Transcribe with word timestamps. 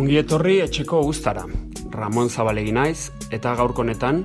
Ongi 0.00 0.16
etorri 0.16 0.54
etxeko 0.64 1.02
guztara. 1.04 1.42
Ramon 1.92 2.30
Zabalegi 2.32 2.70
naiz 2.72 3.10
eta 3.36 3.50
gaurko 3.58 3.82
honetan 3.82 4.22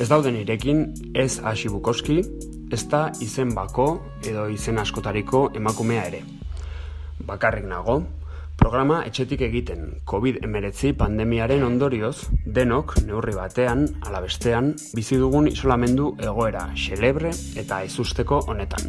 ez 0.00 0.06
dauden 0.08 0.38
irekin 0.40 0.78
ez 1.12 1.42
hasi 1.44 1.68
bukoski, 1.68 2.22
ez 2.72 2.80
da 2.88 3.02
izen 3.20 3.52
bako 3.52 3.84
edo 4.30 4.46
izen 4.48 4.80
askotariko 4.80 5.42
emakumea 5.60 6.06
ere. 6.08 6.22
Bakarrik 7.28 7.68
nago, 7.68 7.98
programa 8.56 9.02
etxetik 9.10 9.44
egiten 9.44 9.92
COVID-19 10.08 10.96
pandemiaren 11.04 11.66
ondorioz, 11.68 12.16
denok 12.46 12.96
neurri 13.04 13.36
batean, 13.36 13.90
alabestean, 14.08 14.72
bizi 14.96 15.20
dugun 15.20 15.52
isolamendu 15.52 16.14
egoera 16.32 16.70
xelebre 16.86 17.36
eta 17.60 17.84
ezusteko 17.90 18.40
honetan. 18.48 18.88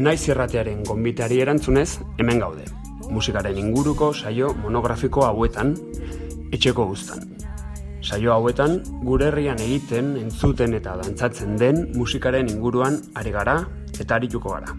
Naiz 0.00 0.22
irratearen 0.30 0.78
gonbiteari 0.88 1.42
erantzunez, 1.44 1.98
hemen 2.16 2.38
gaude. 2.40 2.62
Musikaren 3.12 3.58
inguruko 3.60 4.06
saio 4.14 4.54
monografiko 4.62 5.26
hauetan, 5.26 5.74
etxeko 6.56 6.86
guztan. 6.88 7.26
Saio 8.00 8.32
hauetan, 8.32 8.78
gure 9.04 9.26
herrian 9.28 9.60
egiten, 9.60 10.14
entzuten 10.22 10.72
eta 10.78 10.94
dantzatzen 11.02 11.58
den 11.60 11.82
musikaren 11.98 12.48
inguruan 12.48 12.96
ari 13.20 13.34
gara 13.34 13.58
eta 13.98 14.16
arituko 14.16 14.54
gara. 14.56 14.72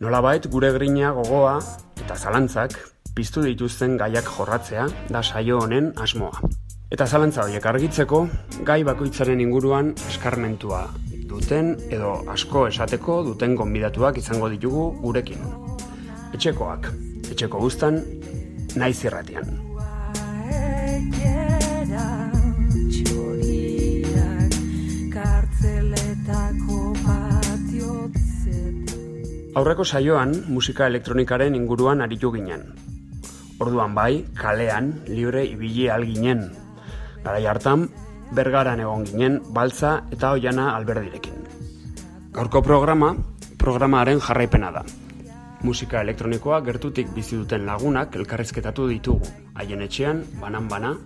Nolabait 0.00 0.48
gure 0.48 0.72
grina 0.80 1.12
gogoa 1.20 1.60
eta 2.00 2.16
zalantzak 2.16 2.80
piztu 3.12 3.44
dituzten 3.44 4.00
gaiak 4.00 4.32
jorratzea 4.32 4.88
da 5.12 5.20
saio 5.22 5.60
honen 5.60 5.92
asmoa. 6.00 6.61
Eta 6.92 7.06
zalantza 7.08 7.46
horiek 7.46 7.64
argitzeko, 7.64 8.18
gai 8.68 8.82
bakoitzaren 8.84 9.40
inguruan 9.40 9.94
eskarmentua 10.10 10.82
duten 11.30 11.70
edo 11.88 12.10
asko 12.28 12.66
esateko 12.68 13.22
duten 13.30 13.54
gonbidatuak 13.56 14.18
izango 14.20 14.50
ditugu 14.52 14.84
gurekin. 15.00 15.40
Etxekoak, 16.36 16.90
etxeko 17.32 17.62
guztan, 17.64 18.02
naiz 18.76 18.98
irratian. 19.06 19.48
Aurreko 29.56 29.84
saioan 29.84 30.36
musika 30.52 30.92
elektronikaren 30.92 31.56
inguruan 31.56 32.04
aritu 32.04 32.36
ginen. 32.36 32.68
Orduan 33.60 33.96
bai, 33.96 34.26
kalean, 34.36 34.98
libre 35.08 35.46
ibili 35.48 35.88
alginen, 35.88 36.50
Garai 37.22 37.44
hartan, 37.46 37.86
bergaran 38.34 38.80
egon 38.82 39.04
ginen, 39.06 39.38
baltza 39.54 40.02
eta 40.10 40.32
oiana 40.34 40.72
alberdirekin. 40.76 41.38
Gaurko 42.32 42.62
programa, 42.66 43.12
programaren 43.58 44.20
jarraipena 44.20 44.72
da. 44.74 44.82
Musika 45.62 46.00
elektronikoa 46.02 46.60
gertutik 46.66 47.12
bizi 47.14 47.36
duten 47.38 47.66
lagunak 47.66 48.16
elkarrezketatu 48.18 48.88
ditugu, 48.90 49.28
haien 49.54 49.84
etxean, 49.84 50.24
banan-bana, 50.40 50.96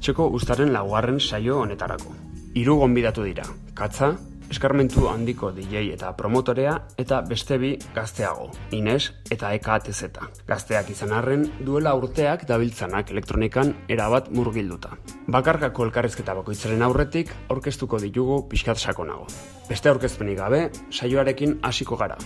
txeko 0.00 0.30
ustaren 0.38 0.72
laugarren 0.72 1.20
saio 1.20 1.58
honetarako. 1.60 2.14
Hiru 2.56 2.78
gonbidatu 2.80 3.26
dira, 3.26 3.44
katza, 3.74 4.14
eskarmentu 4.50 5.06
handiko 5.08 5.52
DJ 5.54 5.92
eta 5.94 6.10
promotorea 6.18 6.74
eta 6.98 7.20
beste 7.26 7.56
bi 7.62 7.70
gazteago, 7.94 8.50
Ines 8.74 9.12
eta 9.30 9.52
Atezeta. 9.74 10.26
Gazteak 10.46 10.90
izan 10.90 11.12
arren 11.12 11.46
duela 11.60 11.94
urteak 11.94 12.46
dabiltzanak 12.48 13.10
elektronikan 13.10 13.74
erabat 13.88 14.30
murgilduta. 14.30 14.96
Bakarkako 15.28 15.84
elkarrezketa 15.84 16.34
bakoitzaren 16.34 16.82
aurretik 16.82 17.30
orkestuko 17.48 17.98
ditugu 17.98 18.48
pixkat 18.48 18.78
sakonago. 18.78 19.26
Beste 19.68 19.88
aurkezpenik 19.88 20.38
gabe, 20.38 20.70
saioarekin 20.90 21.60
hasiko 21.62 21.96
gara. 21.96 22.18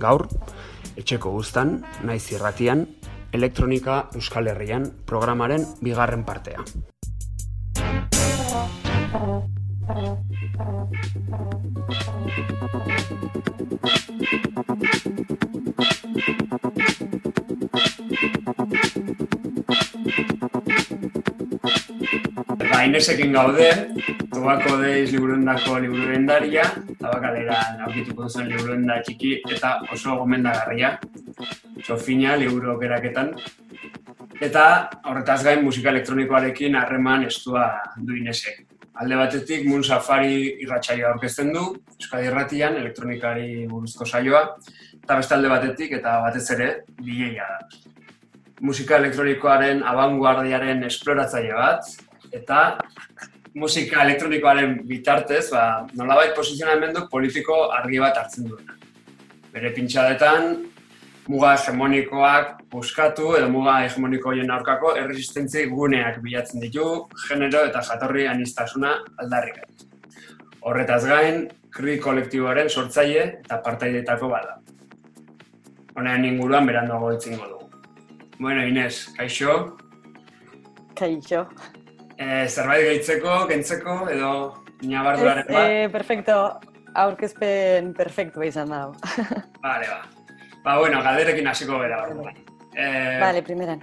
Gaur, 0.00 0.26
etxeko 0.96 1.30
guztan, 1.30 1.84
naiz 2.02 2.32
irratian, 2.32 2.86
elektronika 3.32 4.08
Euskal 4.14 4.50
Herrian 4.50 4.90
programaren 5.06 5.66
bigarren 5.80 6.24
partea. 6.24 6.64
Inesekin 22.90 23.30
gaude, 23.32 23.68
Tobako 24.32 24.74
Deiz 24.80 25.12
liburuendako 25.12 25.76
liburuendaria, 25.84 26.64
tabakalera 26.98 27.60
aurkituko 27.86 28.26
zen 28.28 28.50
liburuenda 28.50 28.96
txiki 29.06 29.30
eta 29.56 29.70
oso 29.94 30.16
gomendagarria, 30.18 30.90
txofina 31.80 32.34
liburu 32.40 32.74
okeraketan. 32.74 33.30
Eta 34.42 34.64
horretaz 35.06 35.38
gain 35.46 35.64
musika 35.64 35.94
elektronikoarekin 35.94 36.76
harreman 36.82 37.28
estua 37.30 37.70
du 37.96 38.18
Inesek 38.18 38.69
alde 39.00 39.16
batetik 39.16 39.64
Moon 39.68 39.82
Safari 39.84 40.60
irratsaioa 40.64 41.14
aurkezten 41.14 41.54
du, 41.54 41.62
Euskadi 41.96 42.28
Irratian 42.28 42.76
elektronikari 42.76 43.64
buruzko 43.70 44.04
saioa, 44.04 44.42
eta 44.98 45.16
beste 45.16 45.36
alde 45.36 45.52
batetik 45.52 45.94
eta 45.96 46.18
batez 46.26 46.44
ere 46.56 46.68
bileia 47.00 47.46
da. 47.48 47.80
Musika 48.60 48.98
elektronikoaren 49.00 49.80
abanguardiaren 49.88 50.84
esploratzaile 50.84 51.56
bat 51.56 51.88
eta 52.36 52.58
musika 53.56 54.04
elektronikoaren 54.04 54.76
bitartez, 54.86 55.46
ba, 55.50 55.86
nolabait 55.96 56.36
posizionamendu 56.36 57.06
politiko 57.10 57.62
argi 57.72 58.02
bat 58.04 58.20
hartzen 58.20 58.50
duena. 58.52 58.76
Bere 59.50 59.72
pintxadetan, 59.74 60.52
muga 61.30 61.52
hegemonikoak 61.54 62.64
buskatu 62.72 63.34
edo 63.38 63.48
muga 63.52 63.76
hegemonikoien 63.84 64.50
aurkako 64.50 64.96
erresistentzi 64.98 65.66
guneak 65.70 66.18
bilatzen 66.24 66.62
ditu 66.64 66.86
genero 67.28 67.62
eta 67.68 67.82
jatorri 67.86 68.26
anistasuna 68.26 68.96
aldarrik. 69.22 69.60
Horretaz 70.66 71.04
gain, 71.06 71.44
kri 71.76 71.98
kolektiboaren 72.02 72.68
sortzaile 72.68 73.22
eta 73.28 73.60
partaideetako 73.66 74.32
bada. 74.32 74.58
Honean 75.96 76.26
inguruan 76.26 76.66
beranduago 76.66 77.12
itzingo 77.14 77.46
dugu. 77.46 77.70
Bueno, 78.40 78.66
Inez, 78.66 79.12
kaixo? 79.16 79.56
Kaixo. 80.98 81.46
E, 82.18 82.46
zerbait 82.48 82.86
gehitzeko, 82.88 83.44
kentzeko, 83.48 83.98
edo 84.12 84.30
inabarduraren 84.82 85.46
bat? 85.48 85.66
Eh, 85.68 85.88
perfecto. 85.92 86.38
Aurkezpen 87.00 87.92
perfecto 87.94 88.42
izan 88.42 88.72
dago. 88.74 88.96
Vale, 89.66 89.86
ba. 89.92 90.19
Ba, 90.64 90.78
bueno, 90.78 91.02
galderekin 91.02 91.46
hasiko 91.48 91.78
gara 91.78 92.02
hor. 92.04 92.32
Eh, 92.76 93.18
vale, 93.20 93.42
primeran. 93.42 93.80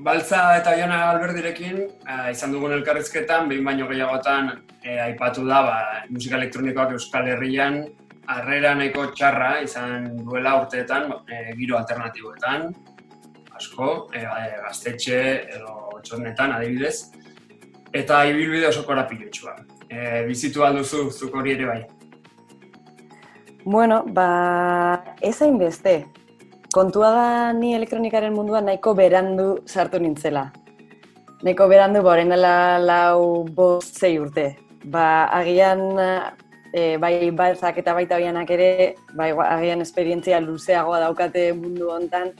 Baltza 0.00 0.56
eta 0.56 0.76
Iona 0.78 1.10
Alberdirekin, 1.10 1.80
eh, 2.08 2.30
izan 2.32 2.52
dugun 2.52 2.72
elkarrizketan, 2.72 3.48
behin 3.50 3.64
baino 3.64 3.88
gehiagotan 3.88 4.52
eh, 4.82 5.00
aipatu 5.04 5.44
da, 5.44 5.60
ba, 5.66 5.74
musika 6.08 6.38
elektronikoak 6.38 6.94
Euskal 6.96 7.28
Herrian, 7.28 7.82
harrera 8.30 8.74
nahiko 8.78 9.10
txarra 9.12 9.50
izan 9.66 10.08
duela 10.24 10.54
urteetan, 10.62 11.10
eh, 11.28 11.52
giro 11.58 11.76
alternatiboetan, 11.76 12.70
asko, 13.58 13.90
eh, 14.14 14.24
gaztetxe 14.64 15.20
edo 15.58 16.00
txornetan 16.02 16.54
adibidez, 16.56 17.10
eta 17.92 18.24
ibilbide 18.30 18.70
oso 18.70 18.86
korapilotxua. 18.86 19.56
Eh, 19.90 20.24
bizitu 20.26 20.64
alduzu, 20.64 21.10
zuk 21.10 21.34
hori 21.34 21.58
ere 21.58 21.66
bai. 21.66 21.80
Bueno, 23.64 24.04
ba, 24.06 25.16
ez 25.20 25.38
beste. 25.58 26.06
Kontua 26.72 27.10
da 27.10 27.52
ni 27.52 27.74
elektronikaren 27.74 28.32
munduan 28.32 28.64
nahiko 28.64 28.94
berandu 28.94 29.60
sartu 29.66 29.98
nintzela. 29.98 30.50
Nahiko 31.42 31.68
berandu, 31.68 32.02
ba, 32.02 32.16
dela 32.16 32.78
lau 32.78 33.44
bost 33.44 33.98
zei 33.98 34.18
urte. 34.18 34.56
Ba, 34.84 35.26
agian, 35.26 35.78
e, 36.72 36.96
bai 36.96 37.30
balzak 37.30 37.76
eta 37.76 37.92
baita 37.92 38.16
bianak 38.16 38.50
ere, 38.50 38.94
bai, 39.14 39.32
agian 39.32 39.82
esperientzia 39.82 40.40
luzeagoa 40.40 41.00
daukate 41.00 41.52
mundu 41.52 41.90
hontan, 41.90 42.32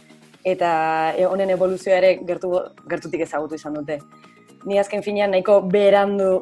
eta 0.42 1.12
e, 1.18 1.26
honen 1.26 1.50
evoluzioa 1.50 1.98
ere 1.98 2.14
gertu, 2.24 2.54
gertutik 2.88 3.20
ezagutu 3.20 3.56
izan 3.56 3.74
dute. 3.74 3.98
Ni 4.64 4.78
azken 4.78 5.02
finean 5.02 5.32
nahiko 5.32 5.60
berandu, 5.60 6.40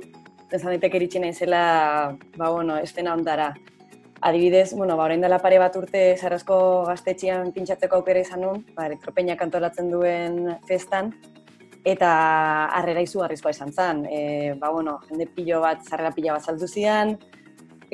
ezan 0.52 0.70
ditek 0.76 0.94
eritxina 0.94 1.26
izela, 1.26 2.14
ba, 2.36 2.50
bueno, 2.50 2.76
estena 2.78 3.14
ondara 3.14 3.56
adibidez, 4.20 4.72
bueno, 4.74 4.96
ba, 4.96 5.04
orain 5.04 5.20
dela 5.20 5.38
pare 5.38 5.58
bat 5.58 5.74
urte 5.78 6.16
Sarrasko 6.16 6.58
gaztetxean 6.88 7.52
pintxatzeko 7.54 8.00
aukera 8.00 8.22
izan 8.24 8.42
nun, 8.42 8.62
ba, 8.74 8.86
elektropeina 8.86 9.36
kantolatzen 9.38 9.90
duen 9.90 10.38
festan, 10.68 11.12
eta 11.86 12.10
harrera 12.74 13.02
izugarrizkoa 13.04 13.54
izan 13.54 13.72
zen. 13.72 14.04
E, 14.10 14.20
ba, 14.58 14.72
bueno, 14.74 14.98
jende 15.08 15.28
pilo 15.34 15.62
bat, 15.62 15.84
zarrera 15.86 16.12
pila 16.16 16.36
bat 16.36 16.44
saldu 16.44 16.66
zidan, 16.68 17.16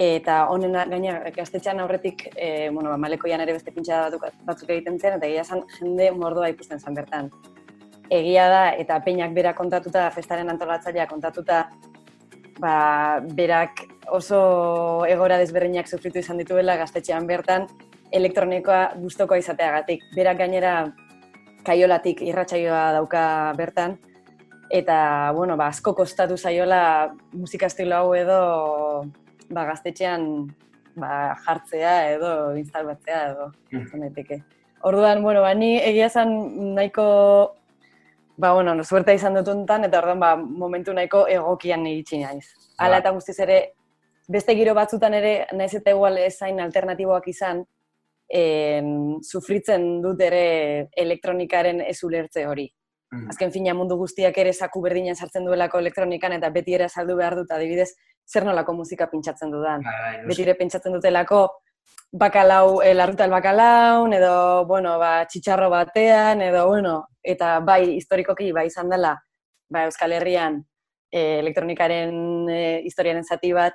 eta 0.01 0.41
honen 0.51 0.75
gaina 0.91 1.21
gaztetxean 1.37 1.81
aurretik, 1.85 2.29
e, 2.35 2.71
bueno, 2.71 2.91
ba, 2.91 2.99
malekoian 2.99 3.45
ere 3.45 3.57
beste 3.57 3.75
pintxa 3.75 4.07
batzuk 4.45 4.71
egiten 4.71 4.99
zen, 4.99 5.19
eta 5.19 5.29
gila 5.29 5.45
zen 5.45 5.65
jende 5.79 6.11
mordoa 6.17 6.51
ikusten 6.55 6.81
zen 6.81 6.95
bertan. 6.95 7.31
egia 8.15 8.49
da, 8.53 8.65
eta 8.77 8.99
peinak 9.01 9.33
bera 9.33 9.55
kontatuta, 9.57 10.11
festaren 10.13 10.51
antolatzailea 10.53 11.07
kontatuta, 11.09 11.63
ba, 12.61 13.21
berak 13.35 13.81
oso 14.09 15.05
egora 15.09 15.39
desberdinak 15.39 15.89
sufritu 15.89 16.19
izan 16.19 16.39
dituela 16.41 16.77
gaztetxean 16.77 17.27
bertan, 17.27 17.67
elektronikoa 18.13 18.95
guztoko 19.01 19.37
izateagatik. 19.37 20.05
Berak 20.15 20.39
gainera 20.39 20.75
kaiolatik 21.65 22.21
irratsaioa 22.23 22.93
dauka 22.99 23.25
bertan, 23.57 23.97
eta, 24.71 25.33
bueno, 25.33 25.57
ba, 25.57 25.69
asko 25.73 25.95
kostatu 25.95 26.37
zaiola 26.37 27.15
musika 27.33 27.67
estilo 27.67 27.97
hau 27.97 28.15
edo 28.15 28.39
ba, 29.51 29.65
gaztetxean 29.65 30.25
ba, 30.97 31.35
jartzea 31.47 31.95
edo 32.15 32.55
instalbatzea 32.57 33.21
edo 33.33 33.53
mm. 33.73 34.43
Orduan, 34.85 35.23
bueno, 35.23 35.41
ba, 35.41 35.55
ni 35.55 35.77
egia 35.81 36.11
zen 36.11 36.75
nahiko 36.75 37.57
ba, 38.37 38.53
bueno, 38.53 38.75
no, 38.75 38.85
suerta 38.85 39.15
izan 39.15 39.39
dut 39.39 39.49
untan, 39.49 39.85
eta 39.85 40.01
orduan, 40.03 40.21
ba, 40.21 40.35
momentu 40.37 40.93
nahiko 40.93 41.25
egokian 41.31 41.87
iritsi 41.87 42.19
naiz. 42.21 42.51
Hala 42.79 42.99
eta 42.99 43.15
guztiz 43.15 43.39
ere, 43.41 43.59
beste 44.29 44.55
giro 44.57 44.75
batzutan 44.75 45.15
ere, 45.15 45.47
naiz 45.53 45.73
eta 45.75 45.93
igual 45.93 46.19
ezain 46.19 46.61
alternatiboak 46.61 47.29
izan, 47.29 47.65
en, 48.29 49.21
sufritzen 49.23 50.01
dut 50.03 50.21
ere 50.25 50.89
elektronikaren 50.97 51.83
ez 51.85 51.99
ulertze 52.05 52.47
hori. 52.47 52.67
Mm. 53.13 53.29
Azken 53.31 53.53
fina 53.55 53.75
mundu 53.77 53.97
guztiak 54.01 54.39
ere 54.39 54.53
zaku 54.53 54.81
berdina 54.83 55.15
sartzen 55.15 55.45
duelako 55.47 55.79
elektronikan 55.79 56.33
eta 56.39 56.51
beti 56.51 56.75
ere 56.75 56.89
saldu 56.89 57.17
behar 57.21 57.37
dut 57.39 57.53
adibidez 57.53 57.93
zer 58.27 58.47
nolako 58.47 58.75
musika 58.81 59.07
pintsatzen 59.11 59.53
dudan. 59.53 59.85
Bai, 59.85 60.01
bai, 60.01 60.27
beti 60.31 60.43
ere 60.43 60.57
pentsatzen 60.59 60.97
dutelako 60.97 61.47
bakalau, 62.15 62.81
el 62.83 63.01
arrutal 63.01 63.31
bakalau, 63.31 64.07
edo, 64.15 64.65
bueno, 64.67 64.99
ba, 64.99 65.27
txitsarro 65.27 65.69
batean, 65.71 66.43
edo, 66.47 66.67
bueno, 66.69 67.09
eta 67.23 67.59
bai, 67.61 67.97
historikoki, 67.97 68.53
bai, 68.55 68.69
izan 68.71 68.89
dela, 68.89 69.17
ba, 69.69 69.85
Euskal 69.89 70.15
Herrian, 70.15 70.61
e, 71.11 71.41
elektronikaren 71.41 72.15
e, 72.49 72.61
historiaren 72.87 73.27
zati 73.27 73.53
bat, 73.53 73.75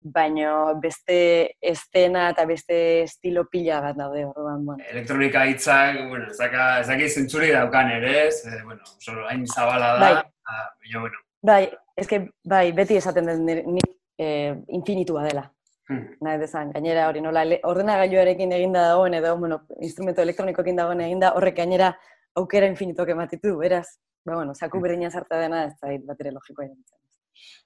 baino 0.00 0.80
beste 0.80 1.56
estena 1.60 2.30
eta 2.30 2.46
beste 2.48 3.02
estilo 3.02 3.44
pila 3.50 3.80
bat 3.84 3.96
daude 3.96 4.24
orduan, 4.24 4.64
bueno. 4.64 4.84
Elektronika 4.90 5.44
hitzak, 5.46 6.00
bueno, 6.08 6.30
ez 6.30 6.38
daka, 6.38 6.80
ez 6.80 6.86
daki 6.88 7.08
zentzuri 7.08 7.50
daukan 7.52 7.90
ere, 7.98 8.26
ez, 8.28 8.46
eh, 8.46 8.62
bueno, 8.64 8.82
solo 8.98 9.26
hain 9.28 9.46
zabala 9.46 9.94
da, 9.94 10.00
bai. 10.00 10.12
ah, 10.48 10.66
baina, 10.80 11.00
bueno. 11.00 11.24
Bai, 11.42 11.62
eske, 11.96 12.20
bai, 12.44 12.70
beti 12.72 12.96
esaten 12.96 13.28
den 13.28 13.74
ni 13.74 13.80
eh, 14.18 14.54
infinitua 14.68 15.24
dela. 15.24 15.44
Hmm. 15.90 16.06
Nahi 16.22 16.38
dezan, 16.38 16.70
gainera 16.72 17.08
hori 17.08 17.20
nola, 17.20 17.42
ordenagailuarekin 17.66 18.52
eginda 18.56 18.86
dagoen 18.92 19.14
edo, 19.18 19.36
bueno, 19.36 19.64
instrumento 19.80 20.22
elektronikoekin 20.22 20.76
dagoen 20.76 21.00
eginda, 21.08 21.34
horrek 21.36 21.56
gainera 21.56 21.92
aukera 22.38 22.68
infinitok 22.70 23.10
ematitu, 23.16 23.56
beraz, 23.58 23.98
ba, 24.24 24.36
bueno, 24.36 24.54
zaku 24.54 24.78
hmm. 24.78 24.82
berdina 24.82 25.10
zarta 25.10 25.40
dena, 25.40 25.66
ez 25.66 25.76
da, 25.82 25.92
bat 26.06 26.24
ere 26.24 26.32
logikoa 26.36 26.68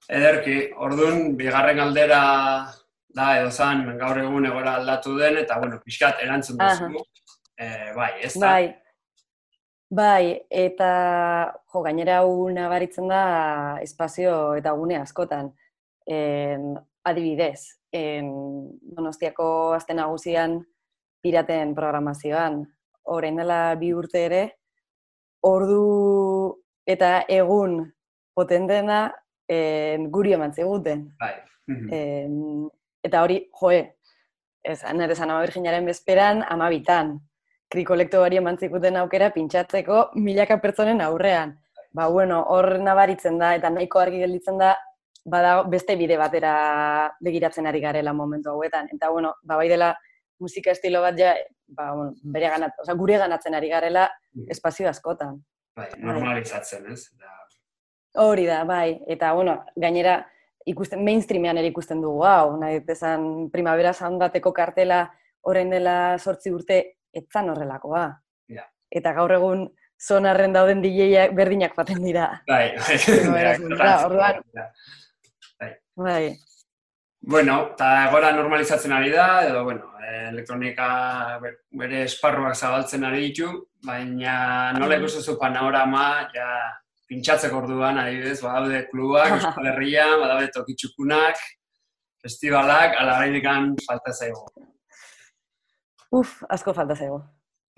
Ederki, 0.09 0.57
orduan, 0.85 1.35
bigarren 1.39 1.81
aldera 1.81 2.21
da, 3.15 3.29
edo 3.39 3.51
zan, 3.51 3.85
gaur 3.99 4.19
egun 4.21 4.47
egora 4.49 4.77
aldatu 4.81 5.17
den, 5.19 5.39
eta, 5.45 5.59
bueno, 5.63 5.81
pixkat 5.85 6.23
erantzun 6.25 6.59
duzu. 6.61 7.05
E, 7.57 7.69
bai, 7.97 8.11
ez 8.27 8.35
da? 8.35 8.51
Bai, 8.51 8.67
bai, 10.01 10.25
eta, 10.51 10.91
jo, 11.73 11.85
gainera 11.87 12.19
hau 12.23 12.51
nabaritzen 12.53 13.09
da 13.09 13.23
espazio 13.85 14.35
eta 14.59 14.75
gune 14.77 14.99
askotan. 15.01 15.53
En, 16.05 16.75
adibidez, 17.09 17.79
en, 17.95 18.29
donostiako 18.97 19.47
azten 19.77 20.01
nagusian 20.03 20.59
piraten 21.25 21.73
programazioan, 21.77 22.61
orain 23.09 23.41
dela 23.41 23.75
bi 23.81 23.93
urte 23.97 24.25
ere, 24.27 24.45
ordu 25.45 26.57
eta 26.89 27.25
egun 27.29 27.79
potentena 28.37 29.07
en, 29.49 30.09
guri 30.11 30.35
eman 30.37 30.55
ziguten. 30.55 31.09
Bai. 31.21 31.35
en, 31.69 32.69
eta 33.05 33.23
hori, 33.25 33.39
joe, 33.61 33.83
ez, 34.65 34.81
nire 34.97 35.15
zan 35.15 35.31
ama 35.31 35.45
virginaren 35.45 35.87
bezperan, 35.89 36.43
ama 36.49 36.71
bitan. 36.73 37.19
Krikolekto 37.73 38.23
hori 38.23 38.39
eman 38.41 38.59
ziguten 38.59 38.97
aukera 39.01 39.31
pintxatzeko 39.35 40.11
milaka 40.17 40.59
pertsonen 40.63 41.01
aurrean. 41.05 41.59
Ba, 41.95 42.09
bueno, 42.09 42.41
hor 42.51 42.79
nabaritzen 42.83 43.39
da, 43.39 43.55
eta 43.59 43.71
nahiko 43.71 44.01
argi 44.03 44.21
gelditzen 44.25 44.59
da, 44.59 44.75
bada 45.25 45.63
beste 45.71 45.97
bide 45.97 46.17
batera 46.21 46.55
begiratzen 47.25 47.67
ari 47.67 47.81
garela 47.81 48.13
momentu 48.13 48.51
hauetan. 48.51 48.89
Eta, 48.93 49.11
bueno, 49.11 49.35
ba, 49.43 49.57
bai 49.57 49.69
dela 49.69 49.95
musika 50.41 50.73
estilo 50.75 51.01
bat 51.05 51.19
ja, 51.19 51.35
ba, 51.69 51.93
bueno, 51.95 52.13
bere 52.35 52.51
ganat, 52.53 52.77
oza, 52.83 52.97
gure 52.99 53.19
ganatzen 53.19 53.55
ari 53.55 53.71
garela 53.73 54.09
mm. 54.35 54.51
espazio 54.51 54.89
askotan. 54.91 55.39
Bai, 55.77 55.89
normalizatzen, 55.99 56.87
ez? 56.93 57.09
Da, 57.19 57.33
Hori 58.23 58.47
da, 58.47 58.63
bai. 58.65 59.01
Eta, 59.11 59.33
bueno, 59.35 59.59
gainera, 59.77 60.19
ikusten, 60.71 61.03
mainstreamean 61.05 61.59
ere 61.59 61.71
ikusten 61.73 62.03
dugu, 62.03 62.23
hau, 62.29 62.57
nahi, 62.61 62.81
esan, 62.95 63.49
primavera 63.53 63.93
sound 63.93 64.23
bateko 64.23 64.53
kartela 64.55 65.05
orain 65.51 65.71
dela 65.71 66.17
sortzi 66.19 66.53
urte, 66.55 66.81
etzan 67.15 67.51
horrelakoa. 67.51 68.07
Ja. 68.55 68.65
Eta 68.91 69.13
gaur 69.17 69.35
egun, 69.37 69.67
zonarren 70.01 70.55
dauden 70.55 70.83
DJak 70.83 71.35
berdinak 71.37 71.75
paten 71.77 72.03
dira. 72.05 72.31
Bai, 72.49 72.75
bai. 72.79 72.99
Orduan, 74.07 74.41
bai. 74.55 75.73
bai. 75.97 76.25
Bueno, 77.25 77.71
eta 77.73 77.91
gora 78.13 78.31
normalizatzen 78.37 78.93
ari 78.93 79.11
da, 79.11 79.27
edo, 79.49 79.65
bueno, 79.65 79.95
elektronika 80.29 80.89
bere 81.81 82.03
esparruak 82.05 82.55
zabaltzen 82.55 83.05
ari 83.09 83.31
ditu, 83.31 83.49
baina 83.85 84.73
nola 84.77 84.99
ikusten 85.01 85.39
panorama, 85.41 86.29
ja, 86.35 86.51
pintxatzeko 87.15 87.63
orduan, 87.63 88.01
adibidez, 88.03 88.41
badaude 88.43 88.83
klubak, 88.91 89.31
Euskal 89.39 89.71
Herrian, 89.71 90.19
badaude 90.23 90.51
tokitxukunak, 90.55 91.39
festivalak, 92.25 92.99
ala 92.99 93.21
falta 93.87 94.13
zaigu. 94.13 94.43
Uf, 96.15 96.43
asko 96.49 96.75
falta 96.75 96.95
zaigu. 96.95 97.23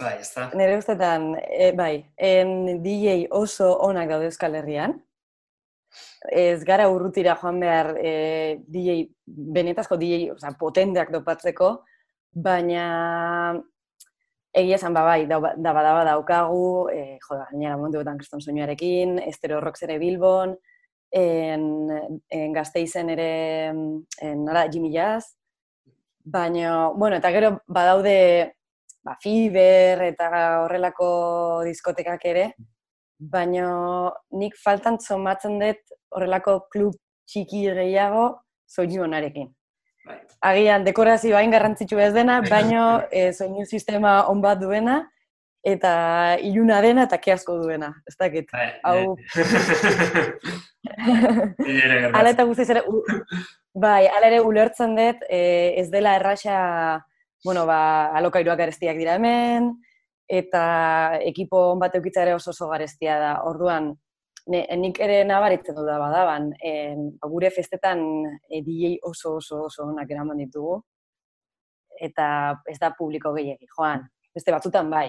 Bai, 0.01 0.19
ez 0.21 0.31
da. 0.35 0.51
Nire 0.55 0.77
ustetan, 0.77 1.35
e, 1.41 1.73
bai, 1.73 2.05
en 2.17 2.83
DJ 2.85 3.27
oso 3.31 3.73
onak 3.81 4.11
daude 4.11 4.29
Euskal 4.29 4.55
Herrian. 4.55 4.99
Ez 6.29 6.65
gara 6.69 6.89
urrutira 6.93 7.37
joan 7.41 7.61
behar 7.61 7.95
e, 7.97 8.59
DJ, 8.69 9.07
benetazko 9.57 9.97
DJ, 9.97 10.33
oza, 10.35 10.53
potenteak 10.61 11.13
dopatzeko, 11.15 11.71
baina 12.37 13.55
egia 14.57 14.79
esan 14.79 14.95
ba, 14.97 15.05
bai, 15.05 15.27
da, 15.29 15.39
da 15.57 15.73
badaba 15.77 16.05
daukagu, 16.09 16.89
e, 16.89 17.19
jo, 17.21 17.39
gainera 17.51 17.77
momentu 17.77 18.01
betan 18.01 18.19
kriston 18.21 18.41
soinuarekin, 18.41 19.19
estero 19.27 19.61
rock 19.61 19.77
zere 19.77 19.99
Bilbon, 20.01 20.57
en, 21.13 21.67
en 22.33 22.55
gazteizen 22.57 23.11
ere, 23.13 23.33
en, 23.69 24.45
nora, 24.45 24.67
Jimmy 24.73 24.93
Jazz, 24.95 25.35
baina, 26.25 26.89
bueno, 26.97 27.21
eta 27.21 27.31
gero 27.37 27.53
badaude 27.67 28.17
ba, 29.05 29.17
Fiber 29.23 30.03
eta 30.09 30.31
horrelako 30.65 31.11
diskotekak 31.69 32.25
ere, 32.33 32.47
baina 33.19 33.69
nik 34.37 34.57
faltan 34.63 34.99
zomatzen 35.01 35.61
dut 35.61 35.95
horrelako 36.17 36.59
klub 36.73 36.97
txiki 37.29 37.67
gehiago 37.77 38.27
soinu 38.67 39.05
honarekin. 39.05 39.53
Bai. 40.07 40.21
Agian, 40.47 40.85
dekorazio 40.87 41.35
hain 41.37 41.51
garrantzitsu 41.51 41.99
ez 41.99 42.13
dena, 42.15 42.39
baino 42.47 43.03
e, 43.11 43.33
soinu 43.35 43.65
sistema 43.67 44.27
on 44.31 44.41
bat 44.45 44.61
duena, 44.61 45.01
eta 45.67 45.93
iluna 46.47 46.79
dena 46.85 47.07
eta 47.09 47.19
keasko 47.19 47.57
duena. 47.65 47.89
Ez 48.07 48.15
dakit. 48.21 48.47
Bai, 48.53 48.69
Hau... 48.87 49.17
ala 52.21 52.31
eta 52.31 52.47
guztiz 52.47 52.69
ere, 52.71 52.85
bai, 53.75 54.07
ala 54.07 54.31
ere 54.31 54.41
ulertzen 54.47 54.95
dut, 54.99 55.27
e, 55.27 55.75
ez 55.83 55.89
dela 55.91 56.15
erraxa, 56.21 56.57
bueno, 57.45 57.67
ba, 57.67 58.13
alokairuak 58.21 58.59
garestiak 58.63 58.97
dira 59.01 59.15
hemen, 59.19 59.73
eta 60.31 61.19
ekipo 61.27 61.73
on 61.73 61.83
bat 61.83 61.95
ere 61.99 62.35
oso 62.35 62.51
oso 62.55 62.71
garestia 62.71 63.19
da. 63.19 63.33
Orduan, 63.47 63.95
ne, 64.53 64.63
nik 64.81 64.99
ere 65.03 65.23
nabaritzen 65.27 65.77
du 65.77 65.85
da 65.87 65.99
badaban, 66.01 66.51
e, 66.63 66.73
gure 67.27 67.51
festetan 67.51 68.03
e, 68.49 68.63
DJ 68.63 68.97
oso 69.03 69.37
oso 69.41 69.65
oso 69.67 69.87
onak 69.91 70.11
eraman 70.11 70.43
ditugu, 70.45 70.81
eta 72.01 72.27
ez 72.69 72.79
da 72.79 72.93
publiko 72.97 73.33
gehiagi, 73.37 73.69
joan, 73.77 74.05
beste 74.35 74.55
batzutan 74.55 74.91
bai. 74.91 75.09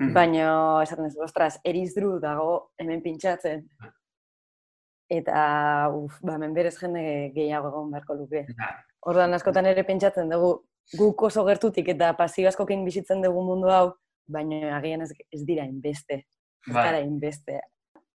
Mm 0.00 0.10
Baina, 0.10 0.46
esaten 0.82 1.06
ez, 1.06 1.14
ostras, 1.22 1.60
erizdru 1.62 2.16
dago 2.18 2.72
hemen 2.82 3.02
pintxatzen. 3.02 3.60
Eta, 5.14 5.36
uf, 5.94 6.16
ba, 6.24 6.34
hemen 6.34 6.54
berez 6.56 6.74
jende 6.80 7.04
gehiago 7.36 7.70
egon 7.70 7.92
beharko 7.92 8.16
luke. 8.18 8.42
Orduan, 9.06 9.36
askotan 9.36 9.68
ere 9.70 9.84
pentsatzen 9.86 10.32
dugu, 10.32 10.50
guk 10.98 11.22
oso 11.28 11.44
gertutik 11.46 11.92
eta 11.94 12.10
pasio 12.18 12.48
askokin 12.50 12.82
bizitzen 12.84 13.22
dugu 13.22 13.44
mundu 13.46 13.70
hau, 13.70 13.92
baina 14.26 14.74
agian 14.80 15.04
ez, 15.04 15.12
ez 15.30 15.44
dira 15.46 15.68
inbeste. 15.68 16.24
Ez 16.66 16.74
bai. 16.74 17.04
inbeste. 17.04 17.60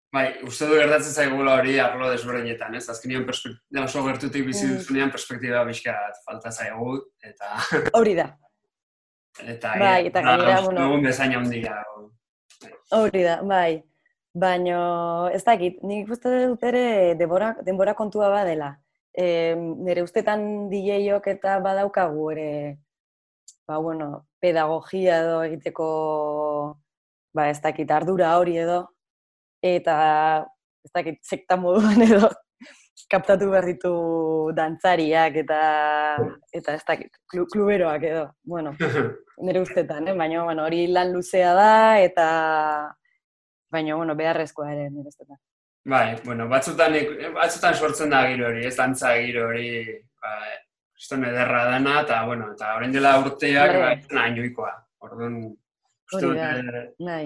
Bai, 0.10 0.26
uste 0.42 0.66
du 0.66 0.74
gertatzen 0.74 1.14
zaigula 1.14 1.60
hori 1.60 1.76
arlo 1.78 2.08
desberdinetan, 2.10 2.74
ez? 2.80 2.88
Azkenean 2.90 3.28
perspektiba 3.28 3.84
oso 3.86 4.02
gertutik 4.08 4.48
bizi 4.48 4.66
mm. 4.66 4.80
duzunean 4.80 5.12
perspektiba 5.14 5.62
bizka 5.68 5.94
falta 6.26 6.50
zaigu 6.50 6.96
eta 7.22 7.52
Hori 8.00 8.16
da. 8.18 8.26
Eta 9.40 9.76
bai, 9.78 10.08
eta 10.10 10.26
gainera, 10.26 10.58
bueno, 10.66 10.88
egun 10.88 11.06
bezain 11.06 11.38
handia. 11.38 11.78
Hori 12.98 13.24
da, 13.24 13.38
bai. 13.46 13.84
Baina, 14.40 14.82
ez 15.34 15.44
dakit, 15.46 15.80
nik 15.86 16.10
uste 16.10 16.34
dut 16.48 16.66
ere 16.66 17.16
denbora, 17.20 17.54
denbora 17.66 17.94
kontua 17.98 18.34
badela. 18.34 18.74
E, 19.14 19.54
nire 19.58 20.02
ustetan 20.06 20.70
DJ-ok 20.72 21.34
eta 21.36 21.58
badaukagu 21.62 22.30
ere, 22.34 22.52
ba, 23.70 23.78
bueno, 23.78 24.26
pedagogia 24.42 25.22
edo 25.22 25.42
egiteko, 25.46 25.88
ba, 27.36 27.50
ez 27.54 27.60
dakit, 27.62 27.90
ardura 27.94 28.38
hori 28.42 28.58
edo, 28.62 28.88
eta 29.62 30.46
ez 30.86 30.92
dakit, 30.96 31.20
sekta 31.26 31.58
moduan 31.60 32.02
edo, 32.04 32.30
kaptatu 33.14 33.50
behar 33.52 33.68
ditu 33.68 33.94
dantzariak 34.56 35.42
eta, 35.44 35.60
eta 36.56 36.78
ez 36.78 36.86
dakit, 36.88 37.20
kluberoak 37.32 38.06
edo, 38.08 38.26
bueno, 38.44 38.76
nire 39.46 39.64
ustetan, 39.64 40.08
eh? 40.08 40.16
baina 40.16 40.44
bueno, 40.44 40.66
hori 40.68 40.88
lan 40.92 41.14
luzea 41.14 41.54
da, 41.58 41.74
eta 42.04 42.30
baina, 43.72 43.96
bueno, 43.96 44.16
beharrezkoa 44.16 44.72
ere 44.74 44.90
nire 44.90 45.12
ustetan. 45.12 45.40
Bai, 45.90 46.20
bueno, 46.26 46.48
batzutan, 46.52 46.96
batzutan 47.34 47.74
sortzen 47.76 48.12
da 48.12 48.26
giro 48.28 48.50
hori, 48.50 48.66
ez 48.68 48.76
dantza 48.78 49.16
giro 49.18 49.48
hori, 49.48 49.70
ba, 50.22 50.36
esto 51.00 51.16
ederra 51.16 51.64
dana, 51.72 52.02
eta, 52.04 52.24
bueno, 52.28 52.52
eta 52.54 52.74
horrein 52.76 52.94
dela 52.94 53.16
urteak, 53.24 53.76
bai, 53.80 53.96
bai 54.12 54.32
nahi 54.36 54.54
Orduan, 55.00 55.36
uste 56.12 56.26
dut, 56.26 56.36
eh. 56.36 57.22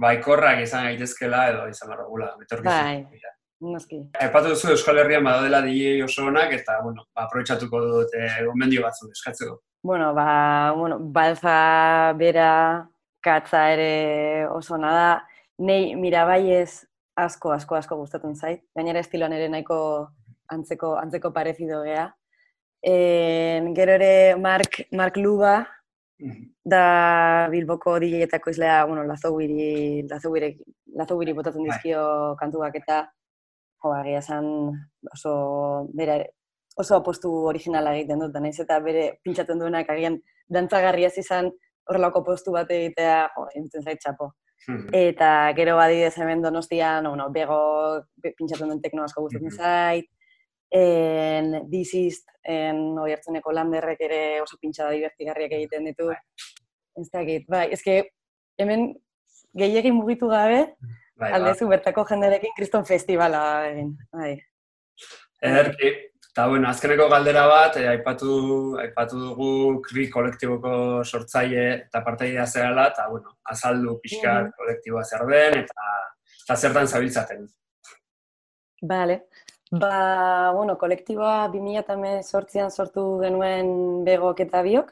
Baikorrak 0.00 0.62
izan 0.64 0.88
gaitezkela 0.88 1.44
edo 1.50 1.66
izan 1.68 1.92
barrogula, 1.92 2.32
Bai, 2.64 3.06
noski. 3.60 4.00
Epatu 4.20 4.54
duzu 4.54 4.72
Euskal 4.74 4.98
Herrian 5.02 5.24
badaudela 5.24 5.60
DJ 5.64 6.02
oso 6.04 6.24
onak, 6.26 6.54
eta, 6.56 6.78
bueno, 6.84 7.04
ba, 7.14 7.26
aprobetsatuko 7.26 7.80
dut 7.86 8.14
eh, 8.16 8.44
gomendio 8.46 8.82
batzu 8.86 9.10
eskatzeko. 9.10 9.58
Bueno, 9.84 10.12
ba, 10.14 10.72
bueno, 10.76 10.98
balza 11.00 12.12
bera 12.16 12.86
katza 13.24 13.66
ere 13.72 14.46
oso 14.48 14.78
da. 14.78 15.26
Nei, 15.60 15.94
mirabaiez 15.96 16.86
asko, 17.16 17.52
asko, 17.52 17.76
asko 17.76 17.96
gustatzen 17.96 18.34
zait. 18.34 18.62
Gainera 18.76 19.00
estiloan 19.00 19.32
ere 19.32 19.48
nahiko 19.48 20.08
antzeko, 20.48 20.96
antzeko 20.96 21.32
parezido 21.32 21.82
gea. 21.84 22.08
En, 22.82 23.74
gero 23.76 23.92
ere 23.92 24.36
Mark, 24.36 24.86
Mark 24.92 25.16
Luba, 25.16 25.66
da 26.64 27.48
Bilboko 27.50 27.98
DJ-etako 28.02 28.50
izlea, 28.50 28.84
bueno, 28.86 29.04
lazogiri, 29.08 30.02
lazogiri, 30.10 30.52
lazogiri 30.96 31.32
botatzen 31.36 31.64
bai. 31.64 31.72
dizkio 31.72 32.02
kantuak 32.40 32.76
eta 32.82 33.00
jo, 33.82 33.94
egia 34.02 34.20
oso, 35.14 35.32
bera, 35.96 36.18
oso 36.76 36.96
apostu 36.96 37.32
originala 37.52 37.94
egiten 37.96 38.20
dut, 38.20 38.36
naiz 38.40 38.58
eta 38.60 38.78
bere 38.84 39.20
pintxatzen 39.24 39.58
duenak 39.58 39.88
agian 39.90 40.20
dantzagarria 40.48 41.10
izan 41.16 41.50
horrelako 41.88 42.22
postu 42.24 42.52
bat 42.52 42.70
egitea, 42.70 43.28
jo, 43.34 43.48
entzen 43.56 43.82
zait 43.82 44.00
txapo. 44.02 44.30
Hmm. 44.66 44.88
Eta 44.92 45.52
gero 45.56 45.76
badidez 45.78 46.12
hemen 46.20 46.42
donostian, 46.44 47.08
no, 47.16 47.28
bego 47.32 47.60
pintxatzen 48.22 48.68
duen 48.68 48.82
tekno 48.84 49.04
asko 49.04 49.24
gustatzen 49.26 49.48
hmm. 49.48 49.56
zait. 49.56 50.10
En 50.70 51.52
Dizist, 51.70 52.28
en 52.46 52.98
hori 53.02 53.16
hartzeneko 53.16 53.52
landerrek 53.52 54.00
ere 54.06 54.20
oso 54.42 54.58
pintxada 54.60 54.94
divertigarriak 54.94 55.56
egiten 55.58 55.88
ditu. 55.90 56.10
Bai. 56.12 56.18
Ez 57.00 57.08
dakit, 57.10 57.46
bai, 57.50 57.66
ezke 57.74 57.96
hemen 58.60 58.92
gehiagin 59.56 59.96
mugitu 59.96 60.28
gabe, 60.30 60.62
bai, 61.18 61.32
aldezu 61.38 61.66
bai. 61.66 61.76
bertako 61.76 62.04
jenderekin 62.10 62.54
kriston 62.56 62.86
festivala 62.86 63.42
egin. 63.70 63.96
Bai. 64.14 64.36
Ederki, 65.40 65.90
Eta, 66.30 66.44
bueno, 66.46 66.68
azkeneko 66.70 67.08
galdera 67.10 67.42
bat, 67.50 67.76
eh, 67.76 67.88
aipatu, 67.90 68.34
aipatu 68.78 69.18
dugu 69.18 69.80
kri 69.82 70.04
kolektiboko 70.08 71.02
sortzaile 71.02 71.64
eta 71.72 72.04
partaidea 72.06 72.44
zerala, 72.46 72.84
eta, 72.92 73.08
bueno, 73.10 73.34
azaldu 73.44 73.96
pixka 74.04 74.36
mm 74.44 74.52
kolektiboa 74.60 75.02
zer 75.04 75.26
den, 75.26 75.58
eta, 75.64 75.88
eta 76.44 76.56
zertan 76.56 76.86
zabiltzaten. 76.86 77.48
Bale. 78.92 79.18
Ba, 79.70 80.50
bueno, 80.52 80.76
kolektiboa 80.78 81.48
2000 81.48 82.24
sortzian 82.24 82.72
sortu 82.72 83.20
genuen 83.20 84.02
begok 84.04 84.40
eta 84.42 84.62
biok, 84.66 84.88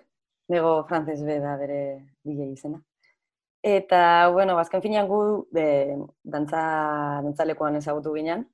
bego 0.47 0.85
frantzes 0.87 1.25
be 1.27 1.41
da 1.43 1.57
bere 1.59 1.79
bile 2.23 2.47
izena. 2.53 2.79
Eta, 3.63 4.29
bueno, 4.31 4.55
azken 4.63 4.81
finean 4.81 5.09
gu, 5.09 5.49
de, 5.51 5.97
dantza, 6.23 6.63
dantzalekoan 7.27 7.81
ezagutu 7.81 8.15
ginen, 8.15 8.47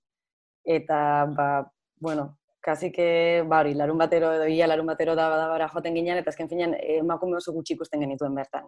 eta, 0.64 1.26
ba, 1.36 1.70
bueno, 2.00 2.38
kasi 2.62 2.90
que, 2.90 3.44
ba, 3.46 3.60
hori, 3.60 3.74
larun 3.74 4.00
batero 4.00 4.32
edo 4.32 4.48
ia 4.48 4.66
larun 4.66 4.88
batero 4.88 5.14
da 5.14 5.28
badabara 5.28 5.68
joten 5.68 5.94
ginen, 5.94 6.22
eta 6.22 6.32
azken 6.32 6.48
finean 6.48 6.72
emakume 6.80 7.36
oso 7.36 7.52
gutxi 7.52 7.76
ikusten 7.76 8.00
genituen 8.00 8.34
bertan. 8.34 8.64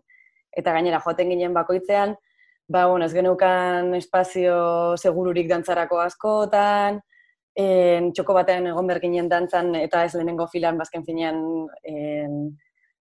Eta 0.53 0.77
gainera 0.77 1.01
joten 1.01 1.33
ginen 1.33 1.57
bakoitzean, 1.57 2.19
ba, 2.69 2.85
bueno, 2.85 3.07
ez 3.07 3.15
genukan 3.17 3.95
espazio 3.97 4.95
segururik 5.01 5.49
dantzarako 5.49 6.05
askotan, 6.05 7.01
en, 7.57 8.13
txoko 8.13 8.35
batean 8.37 8.69
egon 8.73 8.87
berginen 8.91 9.29
dantzan, 9.33 9.75
eta 9.81 10.05
ez 10.05 10.15
lehenengo 10.15 10.47
filan, 10.53 10.79
bazken 10.79 11.03
ba, 11.03 11.09
finean, 11.11 11.43
en, 11.89 12.39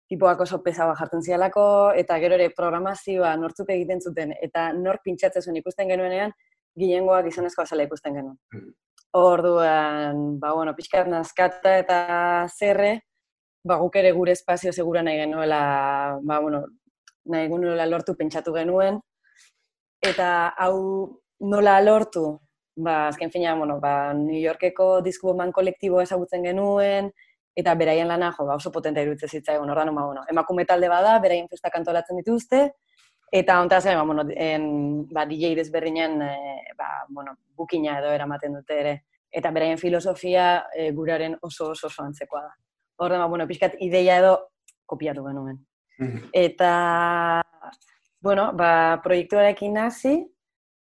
tipoak 0.10 0.42
oso 0.46 0.62
pesaua 0.64 0.96
jartzen 0.96 1.24
zialako, 1.26 1.66
eta 1.98 2.18
gero 2.22 2.38
ere 2.38 2.52
programazioa 2.56 3.36
nortzuk 3.42 3.72
egiten 3.74 4.02
zuten, 4.02 4.34
eta 4.42 4.70
nor 4.78 5.02
pintxatzen 5.04 5.58
ikusten 5.62 5.90
genuenean, 5.90 6.34
gilengoak 6.78 7.30
izanezko 7.32 7.64
azala 7.64 7.88
ikusten 7.88 8.16
genuen. 8.20 8.38
Mm. 8.54 8.72
Orduan, 9.16 10.24
ba, 10.40 10.54
bueno, 10.54 10.76
pixkat 10.76 11.08
nazkata 11.08 11.78
eta 11.80 12.00
zerre, 12.52 13.00
ba, 13.64 13.78
guk 13.82 13.96
ere 13.96 14.12
gure 14.16 14.36
espazio 14.36 14.74
segura 14.74 15.04
nahi 15.04 15.22
genuela, 15.24 16.20
ba, 16.22 16.40
bueno, 16.44 16.66
nahi 17.32 17.48
genuela 17.50 17.88
lortu 17.88 18.16
pentsatu 18.20 18.54
genuen. 18.54 19.00
Eta 20.06 20.52
hau 20.62 20.76
nola 21.40 21.80
lortu, 21.82 22.28
ba, 22.76 23.08
azken 23.08 23.32
fina, 23.32 23.56
bueno, 23.56 23.80
ba, 23.80 24.14
New 24.14 24.40
Yorkeko 24.40 25.02
disku 25.02 25.34
man 25.36 25.52
kolektiboa 25.52 26.04
ezagutzen 26.04 26.44
genuen, 26.44 27.12
eta 27.56 27.76
beraien 27.76 28.08
lana, 28.08 28.32
jo, 28.36 28.46
ba, 28.46 28.56
oso 28.56 28.72
potente 28.72 29.04
iruditzen 29.04 29.30
zitzaigun, 29.30 29.70
ordan, 29.70 29.94
ba, 29.96 30.06
bueno, 30.06 30.26
emakume 30.30 30.66
talde 30.66 30.90
bada, 30.92 31.20
beraien 31.20 31.48
festa 31.50 31.72
kantolatzen 31.72 32.20
dituzte, 32.24 32.66
Eta 33.36 33.60
ontaz, 33.62 33.84
ba, 33.86 34.04
bueno, 34.04 34.24
en, 34.30 35.08
ba, 35.10 35.26
DJ 35.26 35.56
desberdinen, 35.56 36.22
e, 36.22 36.74
ba, 36.78 37.06
bueno, 37.10 37.38
bukina 37.56 37.98
edo 38.00 38.14
eramaten 38.14 38.54
dute 38.54 38.80
ere. 38.80 38.94
Eta 39.32 39.52
beraien 39.52 39.78
filosofia 39.78 40.68
e, 40.72 40.92
guraren 40.96 41.36
oso 41.42 41.72
oso 41.74 41.88
oso 41.88 42.04
antzekoa 42.04 42.44
da. 42.44 42.54
Horren, 43.04 43.20
ba, 43.20 43.26
bueno, 43.28 43.48
pixkat 43.48 43.76
ideia 43.84 44.20
edo 44.22 44.36
kopiatu 44.86 45.26
genuen. 45.26 45.58
Mhm. 45.98 46.30
Eta, 46.32 47.42
bueno, 48.22 48.52
ba, 48.54 49.02
proiektuarekin 49.04 49.78
hasi, 49.78 50.16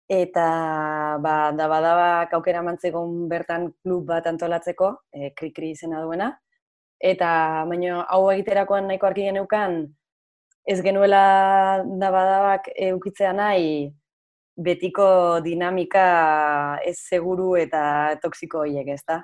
eta 0.09 1.19
ba, 1.23 1.53
da 1.53 1.69
badaba 1.69 2.27
kaukera 2.31 2.63
mantzekon 2.63 3.29
bertan 3.29 3.73
klub 3.83 4.07
bat 4.07 4.27
antolatzeko, 4.27 4.93
e, 5.13 5.31
kri-kri 5.35 5.73
izena 5.75 6.03
duena. 6.05 6.31
Eta, 7.03 7.29
baina, 7.69 8.01
hau 8.09 8.31
egiterakoan 8.33 8.87
nahiko 8.89 9.07
arki 9.07 9.27
geneukan, 9.29 9.83
ez 10.67 10.81
genuela 10.83 11.83
dabadabak 12.01 12.71
eukitzea 12.89 13.33
nahi 13.37 13.93
betiko 14.57 15.41
dinamika 15.45 16.79
ez 16.85 16.97
seguru 16.99 17.55
eta 17.61 18.17
toksiko 18.23 18.65
horiek, 18.65 18.89
ez 18.89 19.03
da? 19.07 19.21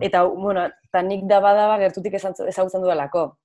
Eta, 0.00 0.24
bueno, 0.24 0.66
eta 0.88 1.02
nik 1.04 1.26
dabadaba 1.28 1.78
gertutik 1.80 2.14
ezagutzen 2.18 2.84
duelako. 2.84 3.39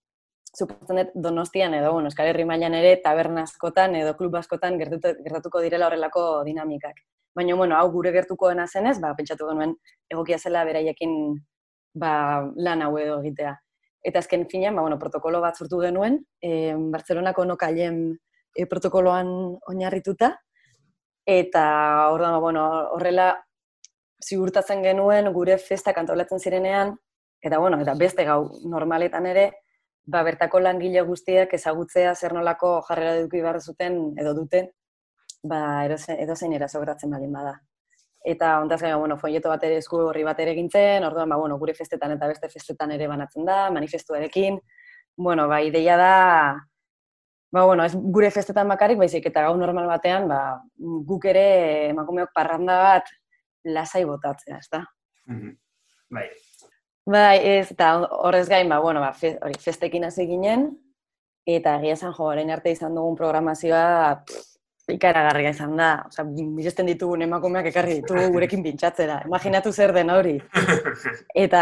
Zupatzen 0.55 1.01
dut 1.01 1.17
donostian 1.27 1.73
edo, 1.75 1.91
bueno, 1.93 2.07
eskal 2.07 2.29
herri 2.31 2.45
mailan 2.47 2.73
ere 2.77 2.95
taberna 3.03 3.43
askotan 3.43 3.95
edo 3.99 4.13
klub 4.15 4.37
askotan 4.39 4.79
gertatuko 4.79 5.59
direla 5.63 5.89
horrelako 5.89 6.43
dinamikak. 6.47 7.01
Baina, 7.35 7.55
bueno, 7.59 7.75
hau 7.75 7.89
gure 7.91 8.13
gertuko 8.15 8.47
dena 8.49 8.67
zenez, 8.67 8.95
ba, 9.03 9.11
pentsatu 9.17 9.49
genuen 9.49 9.75
egokia 10.11 10.39
zela 10.39 10.63
beraiekin 10.63 11.35
ba, 11.99 12.45
lan 12.55 12.85
hau 12.85 12.93
edo 13.01 13.19
egitea. 13.19 13.51
Eta 14.05 14.21
azken 14.21 14.45
finean, 14.47 14.77
ba, 14.77 14.85
bueno, 14.85 14.99
protokolo 15.01 15.41
bat 15.43 15.59
sortu 15.59 15.81
genuen, 15.81 16.21
e, 16.39 16.71
Bartzelonako 16.93 17.43
nokaien 17.49 17.99
e, 18.55 18.67
protokoloan 18.71 19.27
oinarrituta, 19.67 20.31
eta 21.25 21.65
orduan, 22.13 22.37
ba, 22.37 22.39
bueno, 22.39 22.65
horrela 22.95 23.33
ziurtatzen 24.23 24.83
genuen 24.85 25.27
gure 25.33 25.57
festa 25.59 25.91
kantolatzen 25.93 26.39
zirenean, 26.39 26.95
eta 27.43 27.59
bueno, 27.59 27.81
eta 27.81 27.93
beste 27.99 28.23
gau 28.25 28.45
normaletan 28.63 29.27
ere, 29.29 29.49
ba, 30.05 30.23
bertako 30.23 30.59
langile 30.59 31.01
guztiak 31.01 31.53
ezagutzea 31.53 32.15
zer 32.15 32.33
nolako 32.33 32.81
jarrera 32.87 33.21
duki 33.21 33.41
behar 33.41 33.61
zuten 33.61 34.01
edo 34.21 34.33
duten, 34.33 34.69
ba, 35.43 35.85
edo 35.85 36.35
zein 36.35 36.53
erazogratzen 36.53 37.11
baldin 37.11 37.33
bada 37.33 37.59
eta 38.25 38.59
ontaz 38.59 38.81
gaina, 38.81 38.97
bueno, 38.97 39.17
folleto 39.21 39.51
bat 39.51 39.63
ere 39.67 39.77
esku 39.77 39.99
horri 40.09 40.23
bat 40.25 40.39
ere 40.41 40.55
gintzen, 40.57 41.03
orduan, 41.05 41.29
ba, 41.29 41.37
bueno, 41.37 41.59
gure 41.61 41.75
festetan 41.77 42.15
eta 42.15 42.27
beste 42.27 42.49
festetan 42.49 42.91
ere 42.95 43.07
banatzen 43.07 43.45
da, 43.45 43.69
manifestuarekin, 43.71 44.57
bueno, 45.15 45.45
ba, 45.47 45.61
ideia 45.61 45.97
da, 46.01 46.15
ba, 47.53 47.65
bueno, 47.69 47.85
ez 47.85 47.93
gure 47.95 48.31
festetan 48.33 48.67
bakarrik, 48.73 48.97
baizik, 48.97 49.29
eta 49.29 49.45
gau 49.45 49.53
normal 49.61 49.87
batean, 49.93 50.25
ba, 50.31 50.39
guk 51.11 51.29
ere 51.29 51.45
emakumeok 51.91 52.33
parranda 52.33 52.79
bat 52.81 53.13
lasai 53.77 54.03
botatzea, 54.09 54.57
ez 54.57 54.69
da? 54.73 54.81
Mhm. 55.29 55.55
Bai. 56.17 56.27
Bai, 57.05 57.37
ez, 57.45 57.69
eta 57.71 57.91
horrez 58.25 58.47
gain, 58.49 58.69
ba, 58.69 58.79
bueno, 58.81 59.01
ba, 59.03 59.11
fe, 59.13 59.35
hori, 59.45 59.59
festekin 59.61 60.07
hasi 60.07 60.25
ginen, 60.25 60.71
eta 61.45 61.75
egia 61.77 61.93
esan 61.93 62.13
jo, 62.17 62.31
arte 62.33 62.71
izan 62.73 62.95
dugun 62.97 63.15
programazioa, 63.15 64.23
ikaragarria 64.93 65.51
izan 65.53 65.75
da. 65.77 65.89
Osa, 66.09 66.23
miresten 66.25 66.89
ditugun 66.89 67.21
emakumeak 67.25 67.69
ekarri 67.71 67.99
ditugu 68.01 68.25
gurekin 68.33 68.63
pintxatzera. 68.65 69.21
Imaginatu 69.29 69.73
zer 69.73 69.93
den 69.93 70.09
hori. 70.13 70.35
Eta 71.45 71.61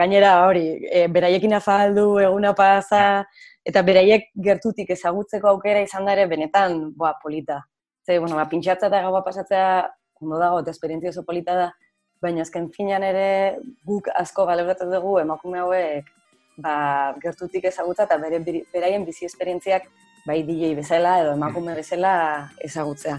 gainera 0.00 0.34
hori, 0.46 0.64
e, 0.88 1.06
beraiekin 1.12 1.56
afaldu, 1.60 2.06
eguna 2.24 2.54
pasa, 2.56 3.24
eta 3.64 3.80
beraiek 3.84 4.30
gertutik 4.44 4.90
ezagutzeko 4.92 5.48
aukera 5.54 5.80
izan 5.84 6.04
da 6.04 6.12
ere 6.16 6.26
benetan, 6.28 6.90
boa, 6.96 7.14
polita. 7.22 7.62
Ze, 8.04 8.18
bueno, 8.18 8.36
ba, 8.36 8.44
pintxatza 8.48 8.90
eta 8.90 9.00
gaua 9.06 9.24
pasatzea, 9.24 9.68
ondo 10.20 10.40
dago, 10.40 10.60
eta 10.60 10.72
esperientzia 10.76 11.12
oso 11.14 11.24
polita 11.24 11.56
da, 11.56 11.70
baina 12.24 12.42
azken 12.44 12.70
finan 12.72 13.04
ere 13.04 13.28
guk 13.86 14.08
asko 14.16 14.46
galebratzen 14.48 14.90
dugu 14.92 15.18
emakume 15.20 15.60
hauek 15.60 16.10
ba, 16.56 16.74
gertutik 17.22 17.68
ezagutza 17.70 18.06
eta 18.08 18.18
bere, 18.22 18.40
beraien 18.72 19.04
bizi 19.04 19.28
esperientziak 19.28 19.88
bai 20.26 20.42
DJ 20.46 20.74
bezala 20.78 21.18
edo 21.20 21.34
emakume 21.36 21.74
bezala 21.76 22.14
ezagutzea. 22.64 23.18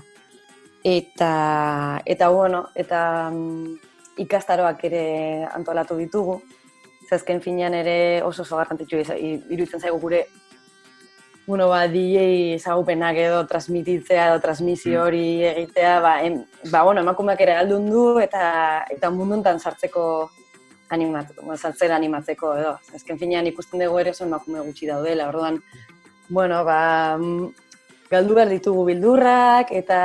Eta, 0.85 1.31
eta 2.05 2.29
bueno, 2.29 2.67
eta 2.75 2.99
mm, 3.31 3.75
ikastaroak 4.25 4.83
ere 4.89 5.05
antolatu 5.53 5.97
ditugu, 5.97 6.39
zazken 7.09 7.41
finean 7.41 7.73
ere 7.77 8.21
oso 8.25 8.43
oso 8.45 8.57
garrantzitsu 8.57 9.01
iruditzen 9.01 9.81
zaigu 9.81 9.99
gure 10.01 10.25
bueno, 11.47 11.67
ba, 11.69 11.87
DJ 11.87 12.55
ezagupenak 12.55 13.17
edo 13.21 13.45
transmititzea 13.45 14.29
edo 14.31 14.39
transmisio 14.41 14.99
mm. 14.99 15.03
hori 15.05 15.43
egitea, 15.45 15.99
ba, 16.01 16.13
em, 16.23 16.39
ba, 16.71 16.81
bueno, 16.83 17.01
emakumeak 17.01 17.41
ere 17.45 17.59
aldun 17.59 17.85
du 17.89 18.05
eta 18.19 18.85
eta 18.89 19.11
munduntan 19.13 19.59
sartzeko 19.59 20.05
animatzeko, 20.89 21.45
ba, 21.45 21.57
sartzera 21.57 21.99
animatzeko 21.99 22.55
edo. 22.57 22.73
Azken 22.97 23.19
finean 23.21 23.47
ikusten 23.51 23.83
dugu 23.83 24.01
ere 24.01 24.15
oso 24.15 24.25
emakume 24.25 24.65
gutxi 24.65 24.89
daudela, 24.89 25.29
orduan, 25.29 25.61
bueno, 26.29 26.63
ba, 26.65 27.17
galdu 28.09 28.35
behar 28.37 28.49
ditugu 28.49 28.85
bildurrak 28.89 29.71
eta 29.73 30.01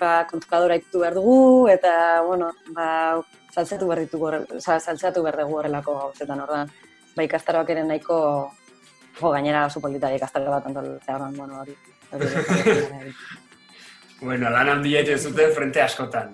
ba, 0.00 0.12
kontukadora 0.28 0.76
ikutu 0.80 1.00
behar 1.00 1.16
dugu 1.16 1.68
eta, 1.72 2.20
bueno, 2.28 2.52
ba, 2.76 3.20
saltzatu 3.54 3.88
behar 3.88 4.04
ditugu, 4.04 4.32
saltzatu 4.60 5.24
behar 5.24 5.44
dugu 5.44 5.60
horrelako 5.62 5.98
gauzetan, 6.04 6.44
orduan, 6.44 6.72
ba, 7.16 7.24
ikastaroak 7.24 7.72
ere 7.72 7.88
nahiko 7.88 8.20
Jo, 9.20 9.30
gainera 9.34 9.66
oso 9.68 9.80
polita 9.84 10.08
ikastaro 10.14 10.50
bat 10.52 10.66
antolatzea, 10.66 11.18
bueno, 11.36 11.60
hori. 11.60 11.74
bueno, 14.26 14.50
lan 14.50 14.68
handiet 14.76 15.08
ez 15.12 15.22
dute 15.26 15.50
frente 15.56 15.82
askotan. 15.82 16.32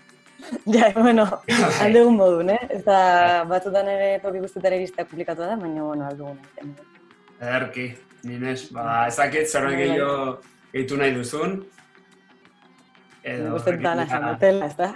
ja, 0.74 0.90
bueno, 0.96 1.26
aldegun 1.84 2.16
modun, 2.18 2.50
eh? 2.50 2.60
Eta 2.80 3.44
batzutan 3.48 3.88
ere 3.92 4.16
toki 4.24 4.42
guztetara 4.42 4.80
iristea 4.80 5.06
publikatu 5.06 5.46
da, 5.46 5.54
baina, 5.60 5.84
bueno, 5.84 6.08
aldegun. 6.08 6.40
Erki, 7.40 7.92
Nines, 8.26 8.66
ba, 8.74 9.06
ezakit 9.06 9.46
zerbait 9.46 9.76
bai, 9.76 9.86
bai. 9.86 9.92
gehiago 9.94 10.40
gehitu 10.72 10.98
nahi 10.98 11.14
duzun. 11.14 11.56
Edo, 13.22 13.54
Gustetan 13.54 14.02
esan 14.02 14.26
dutela, 14.26 14.66
ez 14.66 14.76
da? 14.76 14.90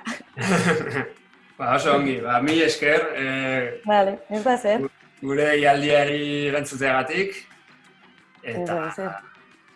ba, 1.61 1.77
oso 1.77 1.95
ongi, 1.95 2.19
ba, 2.25 2.41
mi 2.43 2.59
esker. 2.65 3.09
Eh, 3.15 3.81
vale, 3.87 4.19
ez 4.33 4.43
da 4.43 4.59
zer 4.59 4.89
gure 5.25 5.51
ialdiari 5.61 6.23
erantzuteagatik. 6.51 7.39
Eta, 8.45 8.81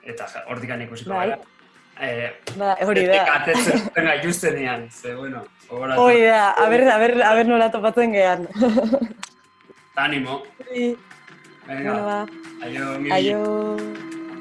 eta 0.05 0.29
hortik 0.47 0.69
gane 0.69 0.85
ikusiko 0.89 1.15
bai. 1.15 1.31
gara. 1.31 1.39
Eh, 1.99 2.31
ba, 2.55 2.77
hori 2.87 3.07
da. 3.09 3.15
Eta 3.17 3.33
katetzen 3.33 3.81
zuten 3.89 4.07
gaituzten 4.07 4.59
ean, 4.63 4.85
ze, 4.93 5.15
bueno, 5.19 5.43
ogoratu. 5.69 6.05
Hori 6.05 6.23
da, 6.29 6.53
a 6.53 6.69
ber, 6.71 6.85
a 6.87 6.99
ber, 7.03 7.17
a 7.27 7.33
ber 7.35 7.49
nola 7.49 7.71
topatzen 7.75 8.15
gehan. 8.15 8.47
Animo. 10.05 10.43
Sí. 10.69 10.93
Venga, 11.67 11.93
bueno, 11.93 12.05
ba. 12.07 12.27
aio, 12.63 12.99
mi. 13.01 13.11
Aio. 13.11 13.41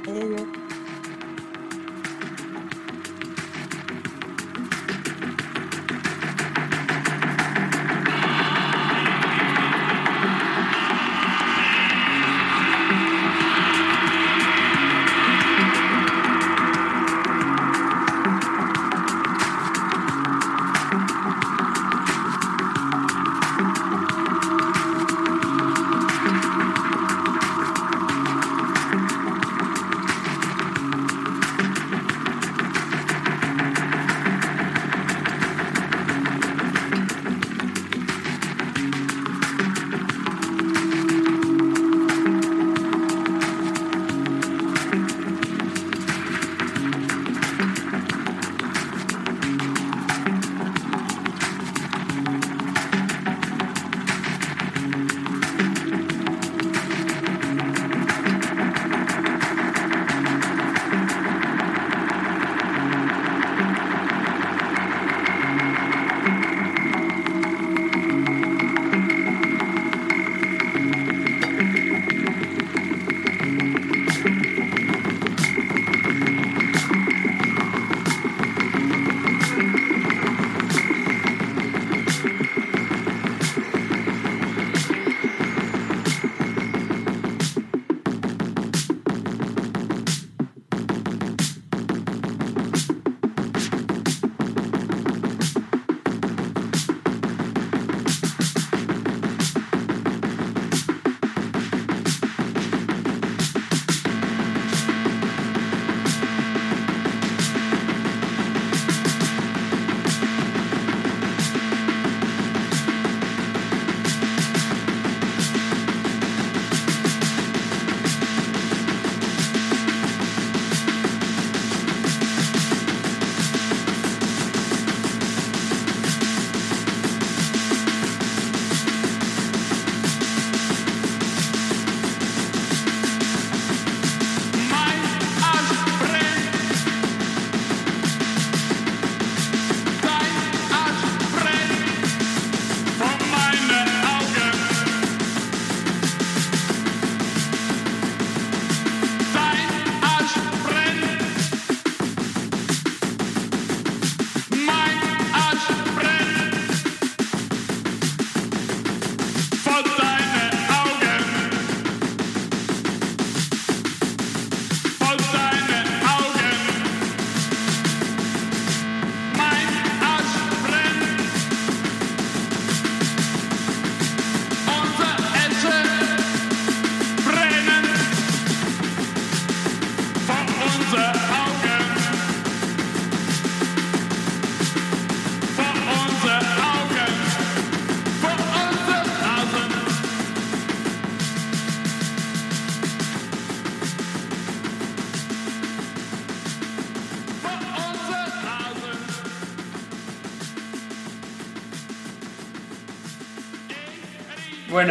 Aio, 0.08 0.67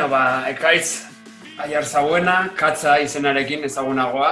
ba, 0.08 0.44
ekaitz 0.50 1.06
aiar 1.62 1.84
zauena, 1.84 2.50
katza 2.56 2.98
izenarekin 3.00 3.64
ezagunagoa. 3.64 4.30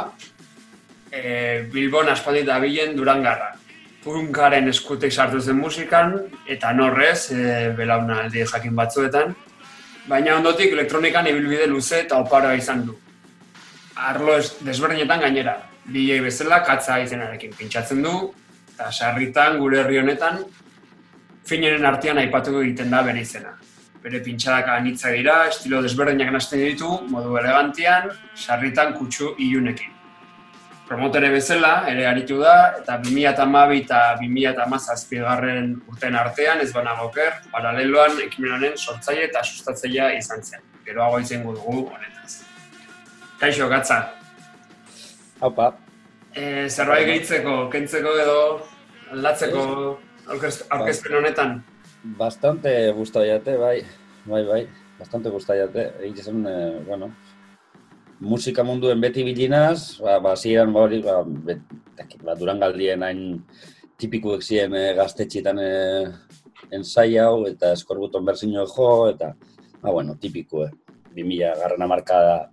E, 1.11 1.67
Bilbon 1.73 2.09
aspaldit 2.11 2.47
dabilen 2.47 2.97
durangarra. 2.97 3.53
Punkaren 4.05 4.69
eskutek 4.69 5.13
sartu 5.13 5.41
zen 5.41 5.57
musikan, 5.57 6.17
eta 6.51 6.73
norrez, 6.77 7.31
e, 7.33 7.71
belauna 7.77 8.25
aldi 8.25 8.45
jakin 8.45 8.77
batzuetan. 8.77 9.35
Baina 10.09 10.37
ondotik 10.37 10.73
elektronikan 10.73 11.27
ibilbide 11.31 11.67
luze 11.71 12.03
eta 12.05 12.19
oparoa 12.21 12.55
izan 12.61 12.85
du. 12.87 12.99
Arlo 13.97 14.37
desberdinetan 14.67 15.23
gainera, 15.23 15.57
DJ 15.87 16.21
bezala 16.25 16.61
katza 16.67 16.99
izenarekin 17.01 17.55
pintsatzen 17.57 18.03
du, 18.05 18.15
eta 18.75 18.91
sarritan 18.93 19.59
gure 19.63 19.81
herri 19.81 20.03
honetan, 20.03 20.43
finenen 21.47 21.87
artean 21.87 22.19
aipatu 22.19 22.59
egiten 22.61 22.91
da 22.91 23.03
bere 23.07 23.23
izena. 23.23 23.55
Bere 24.05 24.21
pintxadak 24.21 24.69
anitza 24.69 25.11
dira, 25.15 25.47
estilo 25.49 25.81
desberdinak 25.83 26.31
nazten 26.35 26.61
ditu, 26.61 26.91
modu 27.09 27.39
elegantian, 27.41 28.11
sarritan 28.37 28.93
kutsu 28.99 29.31
ilunekin. 29.41 29.91
Promotere 30.85 31.31
bezala, 31.33 31.87
ere 31.89 32.05
aritu 32.07 32.37
da, 32.43 32.75
eta 32.83 32.99
2012 33.01 33.79
eta 33.81 34.01
2017 34.21 35.23
garren 35.25 35.71
urten 35.89 36.19
artean, 36.21 36.61
ez 36.61 36.69
banago 36.77 37.07
oker, 37.09 37.39
paraleloan 37.55 38.21
ekimen 38.27 38.53
honen 38.59 38.77
sortzaile 38.77 39.25
eta 39.31 39.41
sustatzailea 39.43 40.11
izan 40.19 40.45
zen. 40.45 40.61
Geroago 40.85 41.23
izango 41.25 41.55
dugu 41.57 41.87
honetaz. 41.89 42.43
Kaixo, 43.41 43.69
gatza. 43.73 44.03
Haupa, 45.41 45.73
E, 46.35 46.67
zerbait 46.69 47.05
gehitzeko, 47.07 47.69
kentzeko 47.71 48.13
edo 48.19 48.39
aldatzeko 49.15 49.61
aurkez- 50.35 50.65
aurkezpen 50.69 51.15
honetan. 51.21 51.53
Bastante 52.05 52.93
gusta 52.93 53.25
jate, 53.25 53.57
bai, 53.57 53.83
bai, 54.27 54.45
bai, 54.45 54.69
bastante 54.99 55.31
gusta 55.31 55.57
jate. 55.57 55.93
Egin 56.05 56.23
zen, 56.23 56.47
eh, 56.47 56.83
bueno, 56.87 57.11
musika 58.21 58.63
munduen 58.63 59.01
beti 59.01 59.25
bilinaz, 59.25 60.01
ba, 60.01 60.19
ba, 60.21 60.37
ziren, 60.37 60.73
ba, 60.73 60.85
hori, 60.85 61.01
ba, 61.03 61.23
bet, 61.25 61.65
ba, 62.23 62.37
durangaldien 62.37 63.03
hain 63.03 63.25
tipikuek 63.97 64.43
ziren 64.43 64.77
eh, 64.77 64.93
gaztetxetan 64.95 65.61
eh, 65.63 66.13
ensai 66.71 67.17
hau, 67.19 67.47
eta 67.49 67.73
eskorbuton 67.73 68.25
berzino 68.25 68.67
jo, 68.69 69.09
eta, 69.09 69.33
ba, 69.81 69.91
bueno, 69.91 70.19
tipikue, 70.21 70.71
2000 71.15 71.55
garren 71.61 71.83
amarkada 71.83 72.51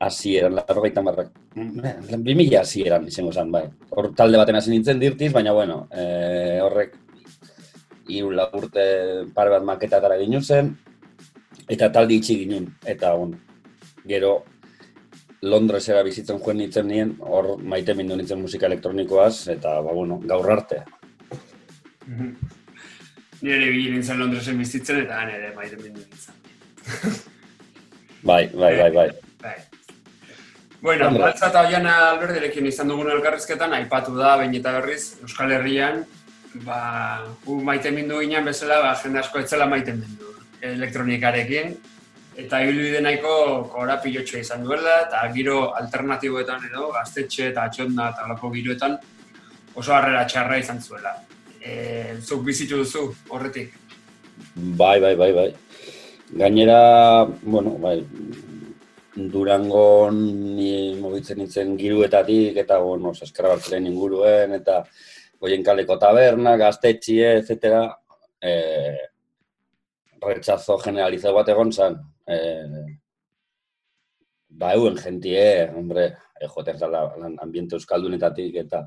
hasieran, 0.00 0.54
larrogeita 0.56 1.02
marrak, 1.02 1.32
2000 1.56 2.60
hasieran 2.60 3.06
izango 3.08 3.32
zen, 3.32 3.50
bai. 3.52 3.66
Hor 3.90 4.14
talde 4.16 4.38
baten 4.40 4.56
hasi 4.56 4.70
nintzen 4.72 5.00
dirtiz, 5.00 5.32
baina, 5.32 5.52
bueno, 5.56 5.86
eh, 5.92 6.60
horrek 6.62 7.05
hiru 8.08 8.32
lau 8.34 8.48
urte 8.58 8.84
pare 9.34 9.50
bat 9.50 9.64
maketatara 9.66 10.18
ginen 10.20 10.42
zen, 10.42 10.74
eta 11.68 11.90
talde 11.92 12.14
itxi 12.18 12.38
ginen. 12.42 12.68
Eta, 12.84 13.14
bon, 13.16 13.34
gero, 14.08 14.44
Londresera 15.46 16.02
bizitzen 16.06 16.40
joan 16.42 16.60
nintzen 16.62 16.88
nien, 16.88 17.14
hor 17.20 17.56
maite 17.62 17.94
mindu 17.94 18.16
nintzen 18.16 18.40
musika 18.40 18.66
elektronikoaz, 18.70 19.48
eta, 19.54 19.80
ba, 19.84 19.92
bueno, 19.92 20.20
gaur 20.24 20.50
arte. 20.56 20.82
Nire 23.46 23.70
bi 23.70 23.88
nintzen 23.92 24.18
Londresen 24.18 24.58
bizitzen 24.58 25.02
eta 25.04 25.20
han 25.20 25.30
ere 25.34 25.52
maite 25.54 25.76
mindu 25.82 26.00
nintzen. 26.02 26.34
Bai, 28.26 28.48
bai, 28.50 28.72
bai, 28.74 28.90
bai. 28.90 29.10
Bai. 29.38 29.58
Bueno, 30.80 31.06
Hombre. 31.06 31.22
Baltza 31.22 31.50
eta 31.52 31.60
Oiana 31.68 31.92
Alberdirekin 32.08 32.66
izan 32.66 32.88
dugun 32.90 33.10
elkarrizketan, 33.12 33.74
aipatu 33.76 34.16
da, 34.16 34.32
behin 34.40 34.56
eta 34.58 34.72
berriz, 34.80 35.16
Euskal 35.22 35.52
Herrian, 35.54 36.00
ba, 36.64 37.26
gu 37.44 37.58
maite 37.64 37.90
mindu 37.90 38.20
ginen 38.22 38.44
bezala, 38.44 38.80
ba, 38.82 38.94
jende 39.02 39.20
asko 39.20 39.42
etzela 39.42 39.66
maite 39.68 39.92
mindu 39.96 40.32
elektronikarekin, 40.62 41.76
eta 42.36 42.60
ibilbide 42.64 43.00
nahiko 43.04 43.34
korapilotxoa 43.72 44.42
izan 44.44 44.64
duela, 44.64 45.02
eta 45.06 45.22
giro 45.34 45.72
alternatiboetan 45.80 46.68
edo, 46.70 46.90
gaztetxe 46.96 47.50
eta 47.50 47.66
atxonda 47.68 48.10
eta 48.14 48.28
loko 48.30 48.50
giroetan, 48.54 48.96
oso 49.76 49.94
harrera 49.96 50.24
txarra 50.28 50.58
izan 50.60 50.80
zuela. 50.80 51.14
E, 51.60 52.16
zuk 52.22 52.44
bizitu 52.46 52.82
duzu 52.82 53.08
horretik. 53.34 53.72
Bai, 54.54 54.98
bai, 55.00 55.14
bai, 55.16 55.32
bai. 55.32 55.48
Gainera, 56.36 57.24
bueno, 57.42 57.76
bai, 57.82 58.00
Durangon 59.16 60.16
ni 60.56 60.92
mugitzen 61.00 61.38
nintzen 61.40 61.76
giruetatik, 61.80 62.58
eta, 62.60 62.76
bueno, 62.84 63.14
saskarabatzaren 63.16 63.86
inguruen, 63.88 64.52
eta 64.58 64.82
goien 65.46 65.62
kaleko 65.66 65.96
taberna, 66.02 66.56
gaztetxie, 66.60 67.36
etc. 67.40 67.84
Eh, 68.42 68.98
rechazo 70.26 70.76
generalizado 70.82 71.36
bat 71.38 71.48
egon 71.54 71.70
zan. 71.72 72.00
Eh, 72.26 72.86
ba, 74.58 74.72
euen 74.74 74.96
jentie, 74.98 75.44
hombre, 75.76 76.08
eh, 76.40 76.48
joten 76.50 76.78
zala 76.78 77.04
ambiente 77.44 77.76
euskaldunetatik, 77.78 78.58
eta 78.66 78.82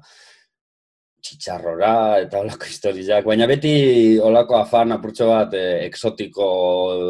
txitxarrora 1.20 2.20
eta 2.24 2.40
olako 2.40 2.68
historiak, 2.70 3.26
baina 3.28 3.48
beti 3.50 3.72
olako 4.24 4.56
afan 4.56 4.94
apurtxo 4.96 5.28
bat 5.34 5.54
eh, 5.60 5.82
exotiko 5.88 6.46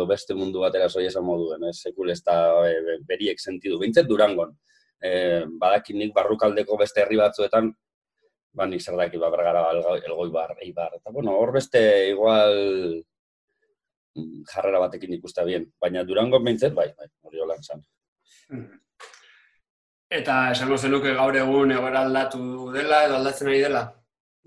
beste 0.10 0.34
mundu 0.38 0.64
batera 0.66 0.88
zoi 0.90 1.06
esan 1.10 1.26
moduen, 1.28 1.68
ez 1.70 1.76
sekul 1.84 2.10
ez 2.10 2.18
da 2.26 2.40
eh, 2.66 2.80
be- 2.88 2.98
beriek 3.12 3.40
sentidu, 3.42 3.78
behintzat 3.82 4.10
Durangon. 4.10 4.56
Eh, 5.02 5.46
badakit 5.62 5.96
nik 5.96 6.12
barrukaldeko 6.16 6.76
beste 6.82 7.04
herri 7.04 7.22
batzuetan, 7.22 7.70
ba 8.54 8.66
nik 8.66 8.82
zer 8.82 8.96
daki, 8.98 9.18
ba 9.22 9.30
bergara, 9.30 9.68
Elgo- 9.74 10.00
elgoibar, 10.04 10.56
eibar, 10.66 10.96
eta 10.98 11.12
bueno, 11.12 11.36
hor 11.38 11.52
beste 11.54 12.10
igual 12.10 13.04
mm, 14.16 14.44
jarrera 14.52 14.80
batekin 14.86 15.14
ikusta 15.14 15.44
bien, 15.46 15.68
baina 15.80 16.04
Durangon 16.04 16.44
behintzat, 16.44 16.74
bai, 16.74 16.90
bai, 16.98 17.08
hori 17.22 17.40
holan 17.40 17.64
zan. 17.64 17.84
Eta 20.10 20.36
esango 20.52 20.78
zenuke 20.78 21.14
gaur 21.14 21.36
egun 21.38 21.72
egoera 21.72 22.02
aldatu 22.08 22.72
dela 22.74 23.04
edo 23.06 23.20
aldatzen 23.20 23.48
ari 23.52 23.60
dela? 23.62 23.84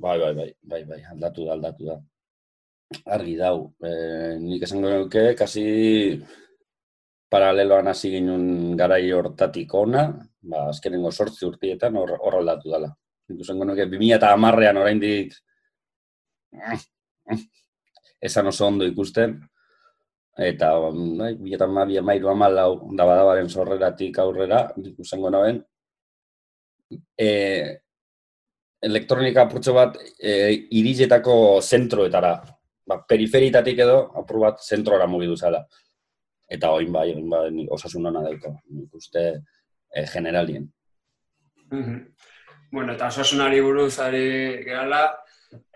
Bai, 0.02 0.16
bai, 0.18 0.32
bai, 0.34 0.48
bai, 0.62 0.82
bai, 0.88 1.00
aldatu 1.12 1.44
da, 1.46 1.52
aldatu 1.54 1.86
da. 1.86 2.00
Argi 3.14 3.36
dau, 3.38 3.58
e, 3.80 3.92
nik 4.42 4.64
esango 4.66 4.90
nuke, 4.90 5.22
kasi 5.38 5.62
paraleloan 7.32 7.88
hasi 7.88 8.10
ginen 8.16 8.74
garai 8.76 9.06
hortatik 9.14 9.72
ona, 9.78 10.08
ba, 10.42 10.66
azkenengo 10.72 11.12
sortzi 11.14 11.46
urtietan 11.46 11.96
hor, 11.96 12.16
hor 12.18 12.40
aldatu 12.42 12.74
dela. 12.74 12.90
Nik 13.32 13.46
esango 13.46 13.64
nuke, 13.64 13.88
2000 13.88 14.18
eta 14.18 14.32
hamarrean 14.36 14.76
oraindik 14.76 15.32
esan 18.20 18.46
oso 18.50 18.66
ondo 18.68 18.86
ikusten, 18.86 19.38
eta 20.38 20.72
bai, 20.78 21.34
2000 21.40 21.54
eta 21.56 21.68
hamabi, 21.68 21.98
amairu, 21.98 22.30
amalau, 22.32 22.72
dabadabaren 22.98 23.48
sorreratik 23.48 24.18
aurrera, 24.22 24.66
nik 24.76 25.00
esango 25.00 25.32
naben, 25.32 25.62
e, 27.18 27.28
elektronika 28.82 29.46
apurtxo 29.46 29.74
bat 29.76 29.96
e, 30.18 30.32
iriletako 30.78 31.36
zentroetara. 31.62 32.34
Ba, 32.88 32.98
periferitatik 33.08 33.78
edo 33.84 33.98
apur 34.18 34.42
bat 34.42 34.62
zentroara 34.62 35.06
mugidu 35.06 35.36
zela. 35.38 35.62
Eta 36.52 36.72
oin 36.74 36.92
bai, 36.92 37.08
oin 37.14 37.28
bai, 37.30 37.66
osasun 37.72 38.10
hona 38.10 38.24
dauko. 38.26 38.56
Nik 38.76 38.94
uste 38.98 39.24
e, 39.32 40.06
generalien. 40.10 40.68
Mhm. 41.72 42.00
Bueno, 42.72 42.94
eta 42.94 43.10
osasunari 43.12 43.58
buruz 43.60 43.98
ari 44.00 44.62
gerala, 44.64 45.02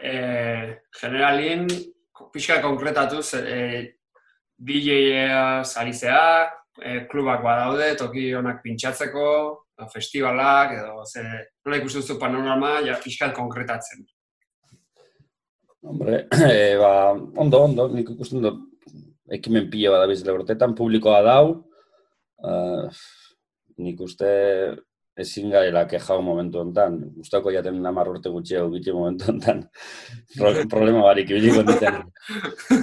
eh, 0.00 0.78
generalin, 0.96 1.66
pixka 2.32 2.62
konkretatuz, 2.62 3.34
eh, 3.34 3.98
DJ-a 4.56 5.62
zarizea, 5.62 6.48
eh, 6.80 7.02
klubak 7.10 7.42
badaude, 7.44 7.90
toki 8.00 8.32
honak 8.32 8.62
pintxatzeko, 8.62 9.26
festivalak, 9.92 10.72
edo 10.72 11.04
ze, 11.04 11.26
nola 11.66 11.82
ikusten 11.82 12.00
duzu 12.00 12.18
panorama, 12.18 12.80
ja, 12.80 12.96
pixka 13.04 13.28
konkretatzen. 13.36 14.06
Hombre, 15.84 16.26
e, 16.32 16.76
ba, 16.82 17.12
ondo, 17.12 17.60
ondo, 17.60 17.88
nik 17.92 18.08
ikusten 18.16 18.40
dut 18.40 18.64
ekimen 19.36 19.68
pila 19.68 19.98
bada 19.98 20.08
bizile 20.08 20.32
urtetan, 20.32 20.72
publikoa 20.74 21.20
dau, 21.28 21.46
uh, 22.40 22.88
nik 23.84 24.00
uste 24.00 24.32
ezin 25.16 25.50
gaela 25.50 25.86
kejau 25.88 26.20
momentu 26.22 26.60
honetan, 26.60 26.98
gustako 27.16 27.52
jaten 27.54 27.80
namar 27.82 28.08
urte 28.12 28.32
gutxiago 28.32 28.68
biti 28.74 28.92
momentu 28.92 29.30
honetan, 29.32 29.62
Pro, 30.36 30.52
problema 30.74 31.04
barik 31.08 31.30
ibiliko 31.32 31.62
nintzen. 31.64 32.02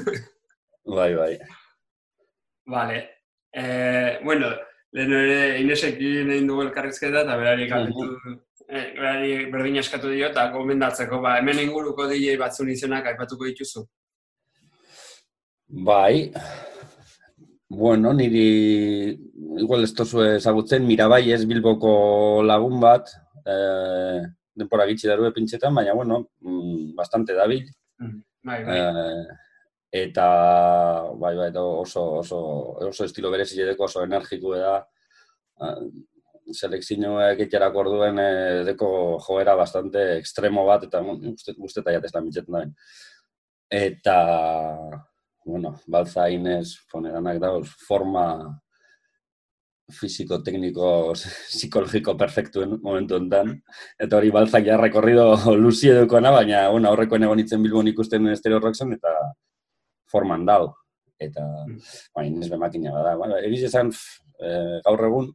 bai, 0.97 1.11
bai. 1.15 1.33
Vale. 2.73 2.99
Eh, 3.53 4.19
bueno, 4.23 4.49
lehen 4.97 5.13
ere 5.13 5.59
Inesekin 5.61 6.31
egin 6.33 6.49
dugu 6.49 6.65
elkarrizketa 6.65 7.21
eta 7.21 7.37
berari 7.37 7.67
galdetu, 7.69 8.07
eh, 8.67 8.87
berari 8.97 9.33
berdin 9.53 9.77
eskatu 9.83 10.09
dio 10.09 10.31
eta 10.31 10.47
gomendatzeko, 10.55 11.21
ba, 11.21 11.37
hemen 11.37 11.61
inguruko 11.67 12.07
DJ 12.09 12.37
batzun 12.41 12.71
izenak 12.73 13.11
aipatuko 13.13 13.45
dituzu. 13.49 13.85
Bai, 15.85 16.31
bueno, 17.73 18.13
niri 18.13 19.11
igual 19.59 19.83
ez 19.83 19.93
tozu 19.97 20.23
ezagutzen, 20.23 20.85
Mirabai 20.85 21.31
ez 21.33 21.43
Bilboko 21.49 22.43
lagun 22.45 22.79
bat, 22.81 23.09
eh, 23.45 24.21
denpora 24.55 24.85
gitxi 24.89 25.09
darue 25.09 25.31
pintxetan, 25.33 25.73
baina, 25.75 25.93
bueno, 25.93 26.19
mm, 26.41 26.93
bastante 26.95 27.33
dabil. 27.33 27.65
Bai, 28.43 28.63
bai. 28.63 28.77
Eh, 28.77 29.25
eta 30.03 30.27
bai, 31.17 31.35
bai, 31.37 31.51
oso, 31.55 32.03
oso, 32.19 32.39
oso 32.89 33.05
estilo 33.05 33.31
berezi 33.31 33.61
edeko 33.61 33.85
oso 33.85 34.03
energiko 34.03 34.55
da. 34.57 34.75
Selekzioak 36.53 37.37
egiterak 37.37 37.75
orduen 37.75 38.19
edeko 38.19 39.19
joera 39.25 39.55
bastante 39.55 40.17
extremo 40.17 40.65
bat, 40.65 40.83
eta 40.89 41.01
uste, 41.01 41.55
uste 41.57 41.81
eta 41.81 41.93
jatez 41.97 42.11
da 42.11 42.21
mitzetan 42.21 42.59
da. 42.59 42.65
Eta, 43.73 44.17
bueno, 45.45 45.75
balza 45.87 46.29
inez, 46.31 46.77
foneranak 46.91 47.39
dauz, 47.41 47.67
forma 47.87 48.25
fiziko, 49.91 50.39
tekniko, 50.43 50.87
psikologiko 51.51 52.15
perfektuen 52.19 52.77
momentu 52.83 53.17
enten. 53.19 53.53
Eta 53.99 54.19
hori 54.19 54.31
balzak 54.33 54.65
ja 54.67 54.77
rekorrido 54.79 55.33
luzi 55.59 55.91
edukona, 55.93 56.31
baina 56.31 56.67
bueno, 56.71 56.91
aurrekoen 56.91 57.27
egon 57.27 57.43
itzen 57.43 57.63
bilbon 57.63 57.91
ikusten 57.91 58.31
estereo 58.33 58.61
rocksen, 58.63 58.95
eta 58.97 59.13
forman 60.11 60.45
dau. 60.47 60.73
Eta, 61.19 61.43
mm. 61.67 61.79
baina, 62.15 62.35
inez 62.35 62.51
bemakina 62.51 62.93
bada. 62.95 63.15
Bueno, 63.19 63.39
egiz 63.39 63.67
esan, 63.69 63.91
eh, 64.39 64.79
gaur 64.85 65.05
egun, 65.07 65.31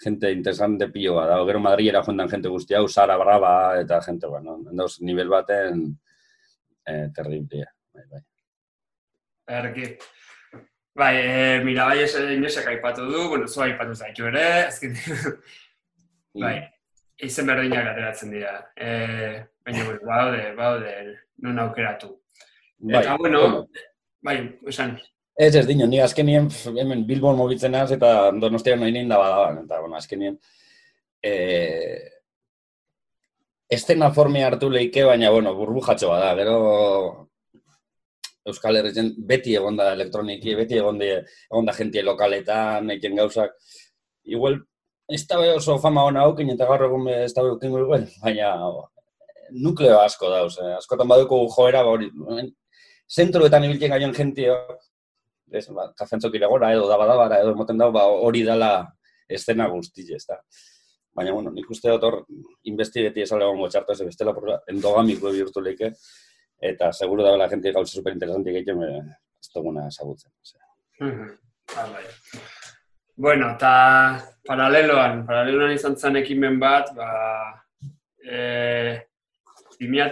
gente 0.00 0.32
interesante 0.32 0.88
pilo 0.88 1.16
bada. 1.20 1.38
Gero 1.48 1.60
Madriera 1.60 2.04
joan 2.06 2.26
jente 2.28 2.52
guzti 2.52 2.76
hau, 2.76 2.86
Sara 2.88 3.18
Brava, 3.20 3.54
eta 3.80 4.00
gente, 4.06 4.26
bueno, 4.26 4.58
endauz, 4.70 4.96
nivel 5.04 5.28
baten, 5.28 5.86
eh, 6.86 7.06
terriblia. 7.14 7.68
Bai, 7.94 8.04
bai. 8.10 8.29
Erki. 9.48 9.94
Bai, 11.00 11.14
e, 11.16 11.60
mira, 11.64 11.86
bai, 11.86 12.02
ez 12.02 12.14
inesek 12.34 12.66
aipatu 12.72 13.06
du, 13.06 13.28
bueno, 13.30 13.46
zu 13.48 13.62
aipatu 13.62 13.94
zaitu 13.94 14.26
ere, 14.26 14.46
ezkin, 14.66 14.96
bai, 16.42 16.56
izen 17.22 17.46
berdinak 17.46 17.92
ateratzen 17.92 18.34
dira. 18.34 18.56
E, 18.74 18.90
baina, 19.64 19.84
bueno, 19.86 20.00
baude, 20.08 20.42
baude, 20.58 20.96
non 21.46 21.62
aukeratu. 21.62 22.10
Bai, 22.80 23.04
eta, 23.04 23.16
bueno, 23.22 23.44
bai, 24.26 24.36
esan. 24.68 24.98
Ez 25.40 25.54
ez 25.56 25.64
dino, 25.68 25.86
ni 25.88 26.02
azkenien, 26.02 26.50
hemen 26.74 27.06
Bilbon 27.08 27.38
mobitzen 27.38 27.78
az, 27.78 27.92
eta 27.96 28.32
donostia 28.36 28.76
nahi 28.76 28.92
nien 28.92 29.08
da 29.08 29.22
badaban, 29.22 29.62
eta, 29.64 29.80
bueno, 29.80 29.96
azkenien, 29.96 30.36
e, 31.22 31.32
estena 33.70 34.10
formi 34.12 34.42
hartu 34.42 34.68
leike, 34.74 35.06
baina, 35.06 35.30
bueno, 35.30 35.54
burbujatxo 35.54 36.10
bada, 36.10 36.34
gero 36.34 37.29
Euskal 38.48 38.78
Herrizen 38.80 39.12
beti 39.28 39.54
egon 39.58 39.76
da 39.76 39.90
elektroniki, 39.94 40.54
beti 40.56 40.78
egon 40.80 40.98
da, 41.00 41.08
egon 41.50 41.66
da 41.68 41.74
jentie 41.76 42.02
lokaletan, 42.04 42.88
egiten 42.94 43.18
gauzak. 43.18 43.52
Igual, 44.24 44.56
ez 45.12 45.24
da 45.28 45.40
oso 45.56 45.76
fama 45.82 46.06
hona 46.08 46.24
haukin, 46.24 46.52
eta 46.54 46.68
gaur 46.70 46.86
egun 46.86 47.08
ez 47.12 47.32
da 47.36 47.44
behukin 47.44 47.76
igual, 47.82 48.06
baina 48.22 48.54
nukleo 49.64 49.98
asko 50.00 50.30
dauz. 50.32 50.54
Eh? 50.62 50.72
Askotan 50.78 51.10
baduko 51.10 51.42
joera, 51.52 51.82
ba 51.84 51.96
hori, 51.96 52.08
zentroetan 53.10 53.66
ibiltzen 53.66 53.92
gaion 53.92 54.14
jentie, 54.16 54.54
ez, 55.52 55.66
ba, 55.74 55.90
kafentzok 55.98 56.38
iragora, 56.38 56.72
edo 56.72 56.88
dabadabara, 56.88 57.42
edo 57.44 57.52
emoten 57.56 57.80
dau, 57.80 57.90
ba, 57.92 58.06
hori 58.06 58.44
dala 58.46 58.72
estena 59.28 59.68
guzti, 59.68 60.06
ez 60.14 60.24
da. 60.28 60.40
Baina, 61.16 61.34
bueno, 61.34 61.50
nik 61.52 61.68
uste 61.74 61.90
dut 61.90 62.06
hor, 62.06 62.20
investigeti 62.70 63.26
esale 63.26 63.44
gongo 63.44 63.68
txartu 63.68 63.96
ez, 63.96 64.02
bestela 64.06 64.32
endogamiko 64.70 65.32
bihurtu 65.34 65.60
leike 65.60 65.90
eta 66.60 66.92
seguro 66.92 67.24
da 67.24 67.36
la 67.36 67.48
gente 67.48 67.72
gauza 67.72 67.94
super 67.94 68.12
interesante 68.12 68.50
egiten 68.50 68.78
me 68.78 68.88
ez 69.40 69.50
duguna 69.54 69.88
ezagutzen. 69.88 70.30
Ah, 71.00 71.86
bai. 71.88 72.04
Bueno, 73.16 73.50
eta 73.54 73.72
paraleloan, 74.46 75.24
paraleloan 75.26 75.72
izan 75.72 75.96
zen 75.96 76.16
ekimen 76.20 76.58
bat, 76.60 76.92
ba, 76.96 77.08
e, 78.24 78.38
2008 79.80 80.08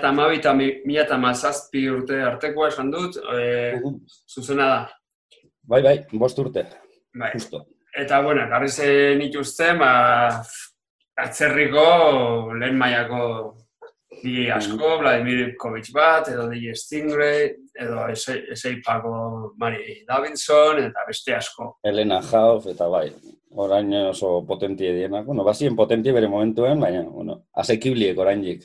eta 0.96 1.16
2008 1.20 1.84
urte 1.92 2.20
artekoa 2.24 2.68
esan 2.72 2.90
dut, 2.92 3.16
e, 3.32 3.80
zuzena 4.28 4.68
da. 4.68 4.80
Bai, 5.68 5.82
bai, 5.82 5.96
bost 6.12 6.38
urte. 6.40 6.64
Bai. 7.14 7.32
Justo. 7.34 7.66
Eta, 7.96 8.20
bueno, 8.24 8.46
garri 8.48 8.68
zen 8.68 9.24
ituzten, 9.24 9.80
ba, 9.80 9.92
atzerriko 11.18 11.88
lehen 12.60 12.78
maiako 12.78 13.22
DJ 14.08 14.48
asko, 14.50 14.98
Vladimir 15.02 15.52
Kovic 15.60 15.90
bat, 15.92 16.30
edo 16.32 16.46
DJ 16.48 16.72
Stingray, 16.74 17.50
edo 17.76 18.06
Eseipako 18.08 19.12
Mari 19.60 20.00
Davidson, 20.08 20.80
eta 20.86 21.04
beste 21.06 21.34
asko. 21.36 21.74
Elena 21.84 22.22
Hauf, 22.24 22.66
eta 22.72 22.88
bai, 22.88 23.10
orain 23.60 23.92
oso 24.08 24.40
potentie 24.48 24.94
dienak. 24.96 25.26
Bueno, 25.28 25.44
bazien 25.44 25.76
potentie 25.76 26.12
bere 26.16 26.28
momentuen, 26.28 26.80
baina, 26.80 27.04
bueno, 27.04 27.42
asekibliek 27.52 28.18
orain 28.18 28.42
jik. 28.42 28.64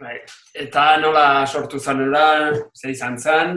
Bai. 0.00 0.20
Eta 0.54 0.86
nola 1.02 1.26
sortu 1.46 1.80
zanera, 1.80 2.54
ze 2.74 2.94
izan 2.94 3.18
zan? 3.18 3.54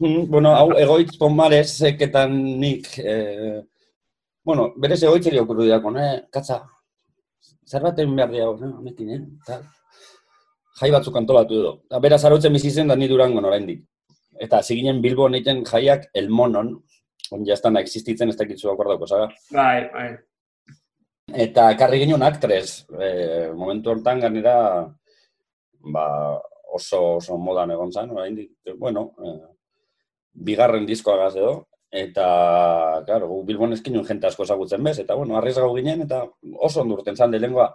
Mm, 0.00 0.26
bueno, 0.32 0.56
hau 0.56 0.72
egoitz 0.78 1.18
ponmarez, 1.20 1.68
seketan 1.76 2.32
nik, 2.58 2.94
eh, 2.98 3.60
bueno, 4.44 4.72
berez 4.80 5.02
egoitzeri 5.02 5.44
okurru 5.44 5.68
diako, 5.68 5.92
ne? 5.92 6.12
Katza, 6.32 6.62
zer 7.68 7.84
baten 7.84 8.16
behar 8.16 8.32
diago, 8.32 8.56
ne? 8.62 8.78
Amekin, 8.78 9.18
eh? 9.18 9.26
Tal 9.44 9.66
jai 10.80 10.90
batzuk 10.94 11.16
antolatu 11.18 11.58
edo. 11.60 11.72
Beraz, 12.02 12.22
arautzen 12.24 12.54
bizi 12.54 12.70
zen 12.70 12.88
da 12.88 12.96
ni 12.96 13.08
durangon 13.10 13.44
oraindik. 13.44 13.82
Eta 14.38 14.62
ziginen 14.62 15.02
Bilbo 15.02 15.28
egiten 15.28 15.64
jaiak 15.66 16.08
El 16.14 16.30
Monon, 16.30 16.72
on 17.34 17.44
jaztan 17.46 17.76
existitzen 17.80 18.30
ez 18.30 18.36
dakitzu 18.38 18.70
akordako, 18.70 19.06
zaga? 19.06 19.28
Bai, 19.52 19.88
bai. 19.92 20.08
Eta 21.44 21.68
karri 21.76 22.00
ginen 22.04 22.24
aktrez, 22.24 22.86
e, 22.88 23.08
momentu 23.52 23.92
hortan 23.92 24.22
ganera, 24.22 24.54
ba, 25.92 26.04
oso, 26.72 27.18
oso 27.18 27.36
modan 27.36 27.74
egon 27.74 27.92
zen, 27.92 28.14
oraindik, 28.14 28.52
bueno, 28.80 29.10
e, 29.20 29.34
bigarren 30.48 30.86
diskoa 30.88 31.18
gaz 31.24 31.34
edo, 31.36 31.52
eta, 31.92 32.28
claro, 33.04 33.42
Bilbon 33.44 33.76
eskin 33.76 33.98
jente 34.08 34.28
asko 34.28 34.46
ezagutzen 34.46 34.84
bez, 34.84 34.98
eta, 35.04 35.16
bueno, 35.18 35.36
arriesgau 35.36 35.74
ginen, 35.76 36.06
eta 36.06 36.22
oso 36.56 36.80
ondurten 36.80 37.16
zan 37.16 37.34
de 37.34 37.42
lengua, 37.44 37.74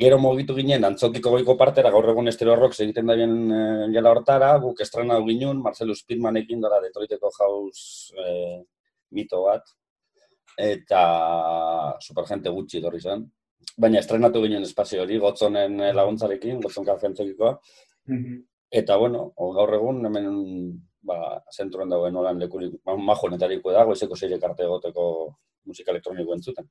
Gero 0.00 0.16
mogitu 0.16 0.54
ginen, 0.56 0.86
antzokiko 0.88 1.34
goiko 1.34 1.54
partera, 1.60 1.90
gaur 1.92 2.06
egun 2.08 2.30
estero 2.30 2.54
rock 2.56 2.78
egiten 2.80 3.10
da 3.10 3.16
bien 3.18 3.34
e, 3.52 4.02
hortara, 4.08 4.54
guk 4.62 4.80
estrena 4.80 5.18
du 5.20 5.26
ginen, 5.28 5.58
Marcelo 5.60 5.94
Spitman 5.94 6.38
ekin 6.40 6.62
dara 6.64 6.78
Detroiteko 6.80 7.28
House 7.38 8.14
e, 8.16 8.62
mito 9.10 9.42
bat, 9.44 9.68
eta 10.56 11.02
supergente 12.00 12.48
gutxi 12.50 12.80
dorri 12.80 13.00
zen. 13.00 13.26
Baina 13.76 14.00
estrenatu 14.00 14.40
ginen 14.42 14.64
espazio 14.64 15.02
hori, 15.02 15.18
gotzonen 15.20 15.78
eh, 15.80 15.92
laguntzarekin, 15.96 16.60
gotzon 16.64 16.88
kafe 16.88 17.10
antzokikoa. 17.10 17.52
Mhm. 18.08 18.40
Eta, 18.80 18.96
bueno, 18.96 19.26
gaur 19.36 19.74
egun, 19.76 20.00
hemen 20.08 20.26
ba, 21.04 21.18
zentruen 21.52 21.92
dagoen 21.92 22.16
olan 22.16 22.40
lekurik, 22.40 22.78
majo 22.84 23.28
netariko 23.28 23.76
da, 23.76 23.84
goizeko 23.84 24.16
zeire 24.16 24.40
karte 24.40 24.64
egoteko 24.64 25.04
musika 25.68 25.92
elektroniko 25.92 26.32
entzuten. 26.32 26.68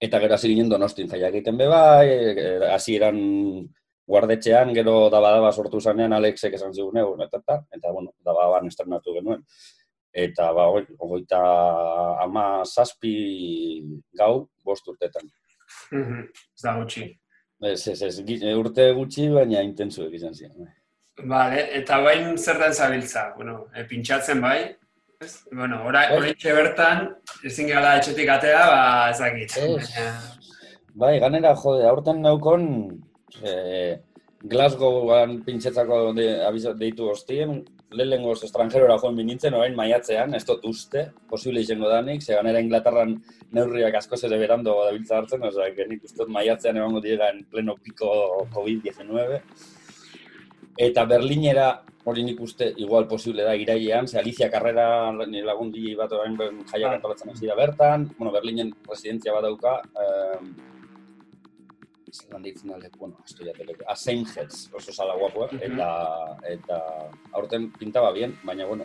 Eta 0.00 0.20
gero 0.20 0.36
hasi 0.36 0.50
ginen 0.52 0.68
donostin 0.68 1.08
jaiak 1.08 1.34
egiten 1.34 1.56
be 1.56 1.66
bai, 1.72 2.06
e, 2.10 2.48
hasi 2.68 2.98
eran 2.98 3.16
guardetxean, 4.06 4.74
gero 4.76 5.08
daba-daba 5.10 5.52
sortu 5.52 5.80
zanean 5.80 6.12
Alexek 6.12 6.54
esan 6.58 6.74
zigun 6.74 7.00
egun, 7.00 7.22
eta, 7.24 7.40
eta, 7.42 7.58
eta 7.74 7.92
bueno, 7.92 8.12
daba-daban 8.24 8.68
estrenatu 8.68 9.16
genuen. 9.16 9.42
Eta, 10.16 10.50
ba, 10.56 10.68
ogoita 10.72 11.40
ama 12.22 12.46
zazpi 12.64 13.16
gau 14.16 14.46
bost 14.64 14.86
urtetan. 14.88 15.28
Ez 15.92 16.62
da 16.62 16.76
gutxi. 16.78 17.10
Ez, 17.64 17.80
ez, 17.88 18.00
ez, 18.02 18.16
urte 18.56 18.90
gutxi, 18.96 19.28
baina 19.32 19.64
intensu 19.64 20.06
egizan 20.06 20.36
ziren. 20.36 20.70
Vale, 21.24 21.62
eta 21.78 22.02
bain 22.04 22.36
zer 22.36 22.60
den 22.60 22.74
zabiltza? 22.74 23.30
Bueno, 23.36 23.62
e, 23.74 23.84
pintxatzen 23.88 24.40
bai, 24.44 24.60
Bueno, 25.50 25.82
ora, 25.86 26.02
bai. 26.12 26.34
bertan, 26.36 27.06
ezin 27.48 27.70
gala 27.70 27.94
etxetik 27.96 28.28
atea, 28.28 28.64
ba, 28.68 28.80
ezakit. 29.10 29.54
bai, 30.92 31.18
ganera, 31.20 31.54
jode, 31.56 31.86
aurten 31.88 32.20
naukon, 32.20 32.66
eh, 33.42 33.96
Glasgowan 34.44 35.40
pintxetzako 35.46 36.12
de, 36.12 36.26
abizo, 36.44 36.74
deitu 36.74 37.08
hostien, 37.08 37.62
lehen 37.96 38.22
goz 38.22 38.42
estrangerora 38.44 38.98
joan 39.00 39.16
binintzen, 39.16 39.56
orain 39.56 39.74
maiatzean, 39.78 40.34
ez 40.36 40.44
dut 40.44 40.64
uste, 40.68 41.06
posible 41.30 41.64
izango 41.64 41.88
danik, 41.88 42.20
ze 42.22 42.34
ganera 42.36 42.60
Inglaterran 42.60 43.16
neurriak 43.56 43.96
asko 43.96 44.20
zede 44.20 44.36
berando 44.38 44.76
dabiltza 44.84 45.16
hartzen, 45.16 45.48
oza, 45.48 45.70
nik 45.88 46.04
uste 46.04 46.28
maiatzean 46.28 46.76
egongo 46.76 47.00
dira 47.00 47.30
en 47.32 47.44
pleno 47.50 47.76
pico 47.82 48.10
COVID-19. 48.52 49.40
Eta 50.76 51.04
Berlinera 51.08 51.70
hori 52.06 52.22
nik 52.22 52.40
uste 52.40 52.68
igual 52.78 53.08
posible 53.08 53.42
da 53.42 53.56
irailean, 53.56 54.06
ze 54.06 54.18
Alicia 54.18 54.50
Carrera 54.50 55.10
ni 55.26 55.42
lagun 55.42 55.72
di 55.72 55.94
bat 55.94 56.12
orain 56.12 56.36
jaiak 56.36 56.90
ah. 56.90 56.94
antolatzen 56.94 57.30
hasi 57.30 57.46
da 57.46 57.56
bertan, 57.58 58.10
bueno, 58.18 58.32
Berlinen 58.32 58.72
residentzia 58.88 59.32
badauka, 59.34 59.80
eh 60.04 60.74
zelan 62.16 62.42
deitzen 62.42 62.70
da 62.70 62.78
bueno, 62.98 63.16
esto 63.26 63.44
ya 63.44 63.52
te 63.52 63.64
a 63.86 63.96
same 63.96 64.24
heads, 64.24 64.70
oso 64.72 64.92
sala 64.92 65.14
guapo, 65.16 65.46
eh? 65.46 65.58
eta 65.60 65.88
eta 66.48 66.78
aurten 67.32 67.70
pintaba 67.72 68.12
bien, 68.12 68.38
baina 68.42 68.66
bueno, 68.66 68.84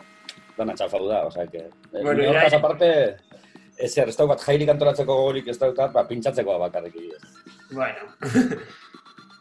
dan 0.58 0.69
atxafadu 0.69 1.08
da, 1.08 1.25
o 1.25 1.32
sea 1.32 1.47
que 1.47 1.60
eh, 1.60 2.01
bueno, 2.04 2.23
ira... 2.23 2.47
aparte 2.51 3.17
ez 3.77 3.97
ez 3.97 4.17
daukat 4.17 4.41
jairik 4.41 4.69
antolatzeko 4.69 5.15
gogorik 5.15 5.47
ez 5.47 5.60
daukat, 5.60 5.93
ba, 5.93 6.08
pintxatzeko 6.08 6.60
bakarrik 6.60 6.95
Bueno. 7.71 8.04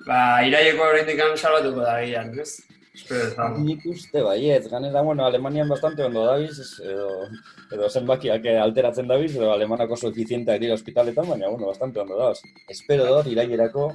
ba, 0.07 0.43
iraieko 0.47 0.89
horretik 0.89 1.21
salbatuko 1.37 1.81
da 1.81 2.01
gian, 2.05 2.39
ez? 2.39 2.61
Ez. 3.01 3.35
Nik 3.63 3.85
uste 3.87 4.23
baietz, 4.23 4.69
ganera, 4.69 5.03
bueno, 5.03 5.25
Alemanian 5.25 5.69
bastante 5.69 6.03
ondo 6.05 6.25
dabiz, 6.27 6.81
edo, 6.85 7.29
edo 7.73 7.89
zenbakiak 7.89 8.45
alteratzen 8.63 9.09
dabiz, 9.09 9.37
edo 9.37 9.53
Alemanak 9.53 9.91
oso 9.97 10.11
efizienteak 10.11 10.61
dira 10.61 10.75
ospitaletan, 10.75 11.29
baina, 11.29 11.49
bueno, 11.49 11.67
bastante 11.71 12.01
ondo 12.03 12.19
dauz. 12.19 12.41
Espero 12.69 13.07
dut, 13.07 13.31
irailerako, 13.33 13.87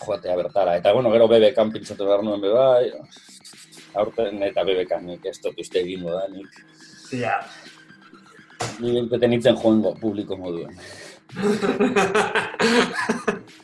joatea 0.00 0.36
bertara. 0.40 0.76
Eta, 0.80 0.94
bueno, 0.96 1.12
gero 1.12 1.28
BBK 1.28 1.68
pintzatu 1.76 2.08
behar 2.08 2.24
nuen 2.24 2.42
be 2.42 2.54
bai, 2.56 2.90
aurten 4.00 4.42
eta 4.48 4.64
BBK 4.64 5.02
nik 5.04 5.28
ez 5.28 5.36
dut 5.44 5.60
uste 5.60 5.84
egingo 5.84 6.16
da, 6.16 6.24
nik. 6.32 6.50
Ja. 7.12 7.36
Ni 8.80 8.96
benpeten 8.96 9.36
nintzen 9.36 9.60
joango 9.60 9.92
publiko 10.00 10.40
moduen. 10.40 10.72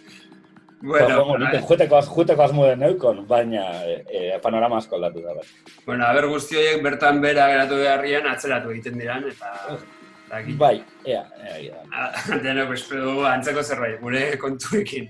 bueno, 0.84 1.24
bueno, 1.24 1.48
nik 1.50 1.64
jueteko, 1.68 2.00
jueteko 2.14 2.42
asmo 2.44 2.66
den 2.68 2.78
neukon, 2.84 3.22
baina 3.28 3.64
e, 3.88 4.38
panorama 4.42 4.78
asko 4.82 4.96
aldatu 4.98 5.22
da. 5.24 5.34
Bai. 5.38 5.46
bueno, 5.86 6.04
aber 6.06 6.26
guzti 6.28 6.56
horiek 6.60 6.82
bertan 6.84 7.20
bera 7.24 7.46
geratu 7.52 7.78
beharrian 7.80 8.26
atzeratu 8.30 8.70
egiten 8.74 8.98
diran, 9.00 9.24
eta... 9.30 9.52
gi- 10.44 10.56
Bai, 10.58 10.76
ea, 11.06 11.22
ea, 11.46 11.56
ea, 11.68 11.80
a- 11.92 12.38
Denok 12.44 12.72
espero 12.76 13.24
antzeko 13.28 13.62
zerbait, 13.62 14.00
gure 14.02 14.26
kontuekin. 14.38 15.08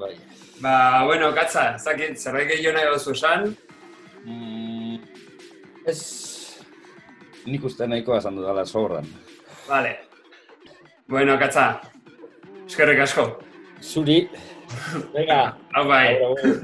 bai. 0.00 0.14
Ba, 0.62 1.04
bueno, 1.04 1.32
katza, 1.34 1.74
zakit, 1.78 2.16
zerbait 2.16 2.48
gehiago 2.48 2.76
nahi 2.78 2.92
duzu 2.94 3.12
esan, 3.18 3.54
Mm, 4.24 4.94
ez... 5.86 5.98
Nik 7.44 7.64
uste 7.68 7.84
nahikoa 7.86 8.16
esan 8.22 8.38
dudala 8.38 8.62
sobran. 8.64 9.04
Vale. 9.68 9.90
Bueno, 11.12 11.34
katza, 11.38 11.66
eskerrik 12.64 13.02
asko. 13.04 13.26
Zuri, 13.84 14.22
venga, 15.14 15.56
Hau 15.74 15.84
bai. 15.88 16.16
agur, 16.16 16.36
agur. 16.38 16.60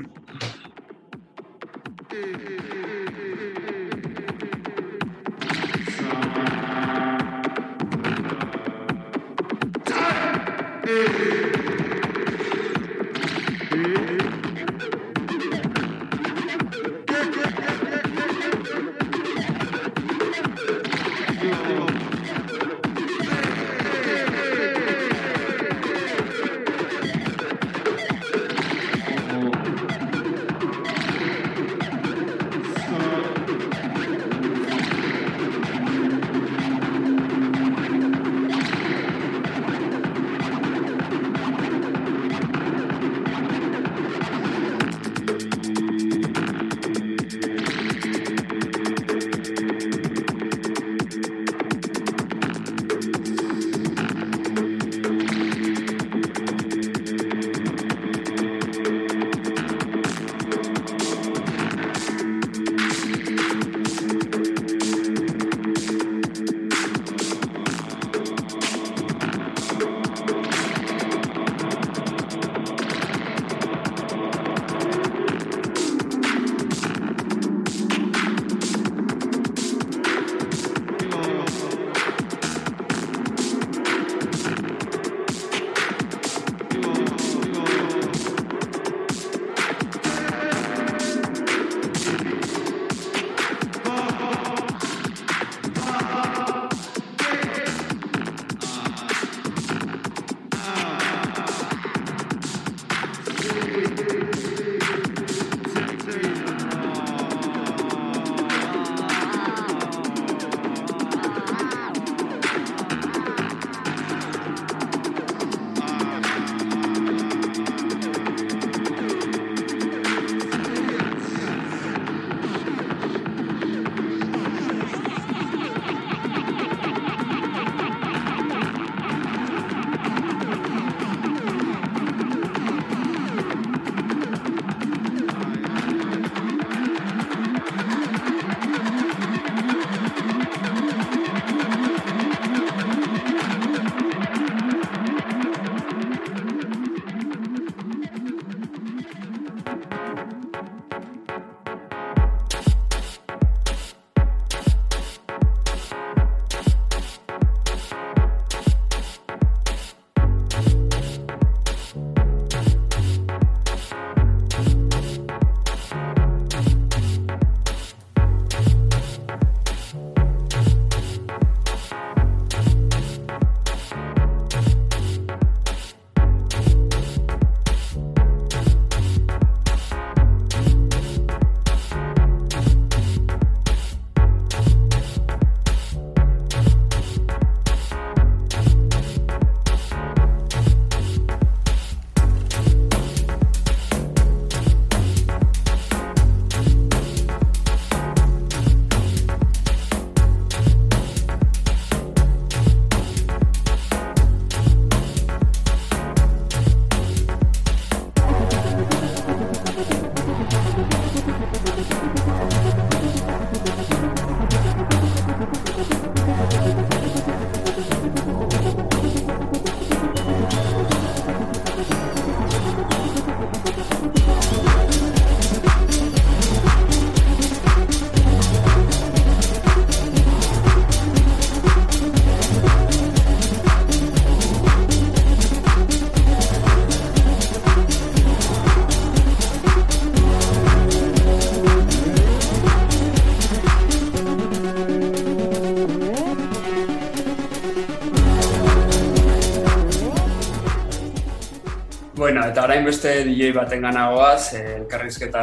Orain 252.70 252.84
beste 252.86 253.10
DJ 253.26 253.48
baten 253.50 253.82
ganagoaz, 253.82 254.54
eh, 254.54 254.76
elkarrizketa 254.76 255.40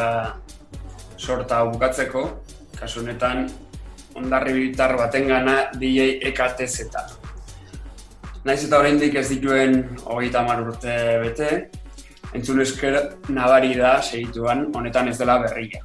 sorta 1.19 1.57
bukatzeko, 1.67 2.21
kasu 2.79 3.01
honetan, 3.01 3.49
ondarri 4.15 4.53
bitar 4.55 4.93
baten 4.95 5.27
gana 5.27 5.57
DJ 5.75 6.21
EKTZ. 6.29 6.87
Naiz 8.47 8.61
eta 8.63 8.79
oraindik 8.79 9.19
ez 9.19 9.25
dituen 9.33 9.75
hogeita 10.05 10.39
hamar 10.39 10.63
urte 10.69 10.95
bete, 11.25 11.51
entzun 12.31 12.63
esker 12.63 12.95
nabari 13.27 13.75
da 13.75 13.97
segituan 14.01 14.69
honetan 14.71 15.11
ez 15.11 15.19
dela 15.19 15.35
berria. 15.43 15.83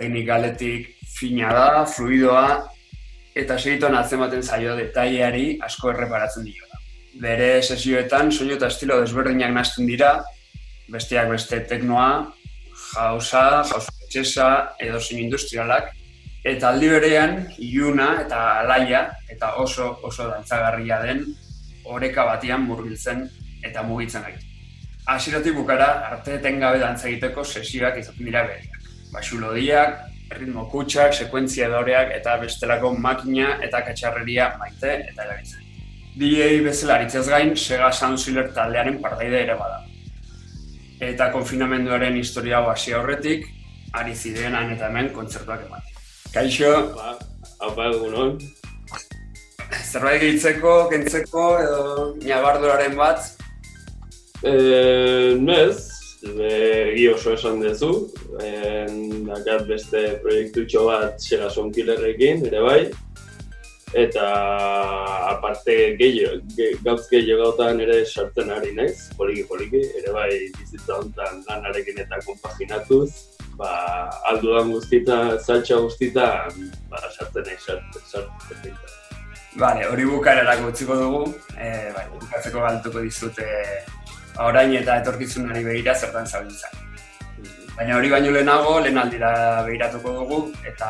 Teknikaletik 0.00 0.94
fina 1.12 1.52
da, 1.52 1.70
fluidoa, 1.84 2.48
eta 3.36 3.60
segituan 3.60 4.00
atzematen 4.00 4.40
zaio 4.40 4.80
detaileari 4.80 5.58
asko 5.60 5.92
erreparatzen 5.92 6.48
dio 6.48 6.71
bere 7.22 7.62
sesioetan 7.62 8.32
soinu 8.32 8.56
eta 8.56 8.68
estilo 8.72 8.98
desberdinak 9.00 9.52
nazten 9.54 9.86
dira, 9.86 10.12
besteak 10.90 11.30
beste 11.30 11.60
teknoa, 11.70 12.08
jausa, 12.92 13.62
jausa 14.10 14.48
edo 14.82 15.00
zein 15.00 15.22
industrialak, 15.26 15.92
eta 16.44 16.72
aldi 16.72 16.90
berean, 16.90 17.36
iuna 17.62 18.08
eta 18.24 18.42
alaia, 18.62 19.04
eta 19.30 19.54
oso 19.62 19.92
oso 20.02 20.28
dantzagarria 20.30 20.98
den, 21.06 21.24
oreka 21.84 22.26
batian 22.26 22.66
murgiltzen 22.66 23.28
eta 23.62 23.82
mugitzen 23.86 24.26
gaitu. 24.26 24.46
Asiratik 25.12 25.54
bukara, 25.54 25.88
arte 26.10 26.36
etengabe 26.38 26.78
dantza 26.82 27.08
egiteko 27.08 27.44
sesioak 27.44 27.98
izaten 27.98 28.26
dira 28.26 28.44
bereak. 28.46 28.78
Basulodiak, 29.14 29.98
ritmo 30.38 30.68
kutsak, 30.70 31.14
sekuentzia 31.14 31.66
edoreak 31.68 32.14
eta 32.18 32.38
bestelako 32.42 32.94
makina 32.94 33.58
eta 33.66 33.82
katxarreria 33.86 34.54
maite 34.60 34.94
eta 35.10 35.26
erabiltzen. 35.26 35.71
DJ 36.12 36.60
bezala 36.60 36.98
aritzez 36.98 37.24
gain, 37.28 37.54
Sega 37.56 37.90
Sound 37.92 38.20
taldearen 38.54 38.98
partaide 39.00 39.38
ere 39.46 39.54
bada. 39.56 39.78
Eta 41.00 41.30
konfinamenduaren 41.32 42.16
historia 42.16 42.60
hasi 42.70 42.92
aurretik, 42.92 43.46
ari 43.94 44.14
zidenan 44.14 44.74
eta 44.74 44.88
hemen 44.90 45.08
kontzertuak 45.14 45.64
eman. 45.66 45.80
Kaixo? 46.34 46.72
Ba, 46.96 47.16
hau 47.60 47.70
ba, 47.76 47.88
egunon. 47.94 48.36
Zerbait 49.72 50.20
gehitzeko, 50.20 50.88
kentzeko 50.90 51.46
edo 51.62 51.80
nabarduraren 52.26 52.96
bat? 52.96 53.24
E, 54.44 54.52
nez, 55.40 55.88
egi 56.22 57.08
oso 57.08 57.32
esan 57.38 57.60
dezu. 57.64 57.92
E, 58.36 58.52
dakat 59.30 59.64
beste 59.68 60.04
proiektutxo 60.22 60.84
bat 60.90 61.16
Sega 61.24 61.48
Sound 61.48 61.80
ere 61.80 62.62
bai 62.68 62.82
eta 63.92 64.26
aparte 65.28 65.96
gehiago, 65.98 66.40
ge, 66.56 66.70
gauz 66.84 67.02
gehiago 67.10 67.52
ere 67.84 68.04
sartzen 68.06 68.50
ari 68.50 68.72
naiz, 68.74 69.10
poliki 69.16 69.44
poliki, 69.48 69.82
ere 70.00 70.12
bai 70.12 70.30
bizitza 70.58 70.96
honetan 70.96 71.44
lanarekin 71.48 71.98
eta 71.98 72.18
konpaginatuz, 72.24 73.10
ba, 73.56 74.08
aldudan 74.30 74.72
guztita, 74.72 75.38
zaltxa 75.38 75.76
guztita, 75.76 76.48
ba, 76.88 76.98
sartzen 77.10 77.44
naiz 77.44 77.60
sartzen, 77.60 78.02
sartzen, 78.08 78.76
Bale, 79.54 79.84
hori 79.84 80.06
bukarerako 80.08 80.70
utziko 80.70 80.94
dugu, 80.96 81.24
e, 81.60 81.92
bai, 81.92 82.06
bukatzeko 82.14 82.62
galtuko 82.64 83.02
dizute 83.04 83.44
orain 84.40 84.72
eta 84.78 84.96
etorkizunari 85.02 85.60
begira 85.66 85.92
zertan 85.92 86.24
zabiltzak. 86.24 86.72
Mhm. 87.36 87.74
Baina 87.76 87.98
hori 87.98 88.08
baino 88.08 88.30
lehenago, 88.32 88.78
lehen 88.80 88.96
aldira 88.96 89.32
begiratuko 89.66 90.14
dugu, 90.20 90.38
eta 90.64 90.88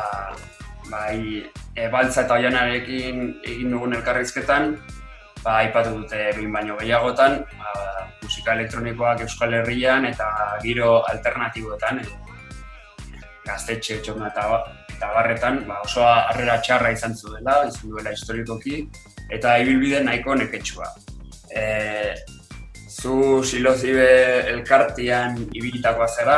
bai, 0.89 1.43
e, 1.75 1.87
baltza 1.89 2.23
eta 2.25 2.37
oianarekin 2.39 3.23
egin 3.43 3.71
dugun 3.73 3.95
elkarrizketan, 3.97 4.75
ba, 5.43 5.59
aipatu 5.61 5.95
dute 6.01 6.19
behin 6.35 6.51
baino 6.53 6.77
gehiagotan, 6.79 7.39
ba, 7.59 7.73
musika 8.23 8.55
elektronikoak 8.57 9.23
Euskal 9.25 9.53
Herrian 9.59 10.07
eta 10.09 10.29
giro 10.63 11.01
alternatiboetan, 11.11 12.03
e, 12.03 13.21
gaztetxe, 13.45 13.99
txona 14.03 14.29
eta, 14.31 14.47
eta 14.95 15.11
barretan, 15.15 15.63
ba, 15.67 15.81
oso 15.87 16.05
harrera 16.07 16.59
txarra 16.61 16.93
izan 16.95 17.15
zuela, 17.15 17.63
izan 17.67 17.95
duela 17.95 18.13
historikoki, 18.15 18.85
eta 19.33 19.57
ibilbide 19.63 20.03
nahiko 20.03 20.35
neketsua. 20.39 20.87
E, 21.53 22.15
zu 22.93 23.43
silozibe 23.43 24.09
elkartian 24.53 25.35
ibilitakoa 25.51 26.07
zera, 26.07 26.37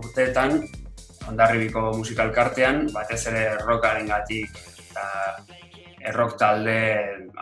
urteetan, 0.00 0.62
ondarribiko 1.30 1.90
musikalkartean, 1.96 2.86
batez 2.94 3.20
ere 3.30 3.44
rockaren 3.62 4.08
gatik 4.10 4.56
eta 4.90 5.06
errok 6.10 6.36
talde 6.38 6.78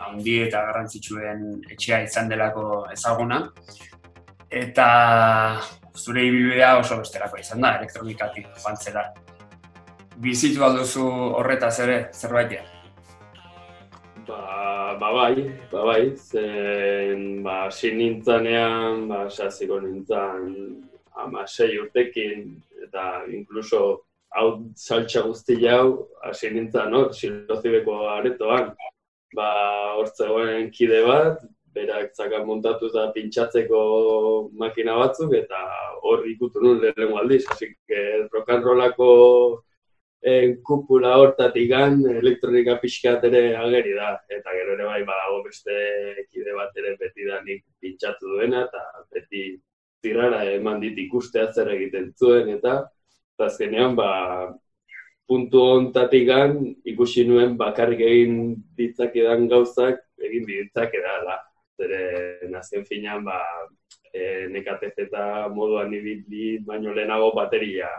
handi 0.05 0.37
eta 0.45 0.61
garrantzitsuen 0.67 1.45
etxea 1.73 2.01
izan 2.05 2.29
delako 2.29 2.85
ezaguna. 2.93 3.41
Eta 4.51 4.87
zure 5.95 6.25
ibilbidea 6.27 6.75
oso 6.79 6.99
besterako 6.99 7.39
izan 7.39 7.63
da, 7.63 7.75
elektronikatik 7.79 8.47
joan 8.57 8.77
zela. 8.77 9.05
Bizitu 10.21 10.63
alduzu 10.63 11.07
horretaz 11.39 11.77
ere, 11.85 11.97
zerbaitea? 12.13 12.67
Ba, 14.27 14.41
ba 14.99 15.09
bai, 15.15 15.47
ba 15.71 15.85
bai, 15.87 16.01
zen, 16.15 17.41
ba, 17.43 17.57
sin 17.71 17.97
nintzanean, 17.97 19.07
ba, 19.09 19.25
nintzan, 19.81 20.51
ama 21.15 21.47
sei 21.47 21.77
urtekin, 21.79 22.61
eta 22.83 23.23
inkluso 23.27 23.81
hau 24.35 24.47
saltsa 24.75 25.23
guzti 25.27 25.57
jau, 25.61 26.07
hasi 26.23 26.49
nintzen, 26.49 26.91
no? 26.91 27.09
silozibeko 27.13 27.97
aretoan, 28.15 28.71
ba, 29.35 29.49
hortzegoen 29.97 30.69
kide 30.71 31.01
bat, 31.07 31.41
berak 31.75 32.15
zaka 32.15 32.43
montatu 32.45 32.89
eta 32.91 33.09
pintxatzeko 33.15 33.81
makina 34.59 34.97
batzuk, 34.99 35.33
eta 35.35 35.59
hor 36.03 36.25
ikutu 36.27 36.63
nun 36.63 36.81
lehen 36.83 37.17
aldiz, 37.17 37.43
hasi 37.49 37.73
rock 38.33 38.49
and 38.49 38.65
kupula 40.63 41.15
hortatik 41.17 41.69
gan, 41.69 42.03
elektronika 42.05 42.77
pixkat 42.81 43.23
ere 43.25 43.55
ageri 43.57 43.95
da, 43.95 44.19
eta 44.29 44.51
gero 44.53 44.75
ere 44.77 44.85
bai 44.85 45.01
badago 45.01 45.43
beste 45.47 45.73
kide 46.29 46.53
bat 46.53 46.77
ere 46.77 46.95
beti 46.99 47.25
da 47.25 47.41
nik 47.41 47.63
pintxatu 47.81 48.35
duena, 48.35 48.67
eta 48.67 49.05
beti 49.11 49.59
zirrara 50.01 50.43
eman 50.55 50.81
dit 50.81 50.97
ikustea 51.05 51.51
zer 51.53 51.71
egiten 51.75 52.11
zuen, 52.17 52.49
eta 52.57 52.89
azkenean, 53.41 53.95
ba, 53.97 54.09
puntu 55.25 55.61
ontatik 55.77 56.29
ikusi 56.85 57.25
nuen 57.25 57.57
bakarrik 57.57 58.01
egin 58.05 58.55
ditzakedan 58.77 59.47
gauzak, 59.47 60.03
egin 60.19 60.45
ditzakeda, 60.45 61.39
Zere, 61.81 62.37
nazken 62.51 62.85
finean, 62.85 63.23
ba, 63.25 63.39
e, 64.13 64.45
nekatez 64.53 64.93
eta 65.01 65.47
moduan 65.49 65.93
ibili 65.93 66.59
baino 66.61 66.93
lehenago 66.93 67.31
bateria 67.33 67.89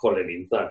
jole 0.00 0.24
nintzen. 0.24 0.70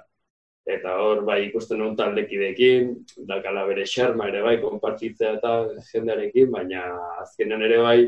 Eta 0.66 0.96
hor, 0.98 1.22
bai, 1.28 1.44
ikusten 1.50 1.82
hon 1.84 1.96
taldekidekin, 2.00 2.94
dakala 3.28 3.68
bere 3.68 3.84
xarma 3.86 4.30
ere 4.32 4.42
bai, 4.42 4.56
konpartitzea 4.62 5.34
eta 5.38 5.54
jendearekin, 5.92 6.50
baina 6.52 6.86
azkenean 7.22 7.62
ere 7.68 7.80
bai, 7.84 8.00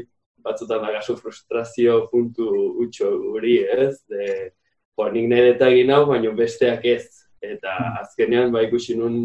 batzutan 0.46 0.86
da 0.86 1.02
frustrazio 1.02 2.06
puntu 2.12 2.46
utxo 2.86 3.10
guri, 3.18 3.58
ez? 3.66 3.98
De, 4.08 4.54
Ba, 4.96 5.10
nik 5.12 5.28
nire 5.28 5.52
eta 5.56 5.68
egin 5.74 5.91
hau, 5.91 6.06
baina 6.08 6.32
besteak 6.36 6.86
ez. 6.88 7.28
Eta 7.43 7.74
azkenean, 8.02 8.52
ba, 8.54 8.64
ikusi 8.64 8.96
nun 8.98 9.18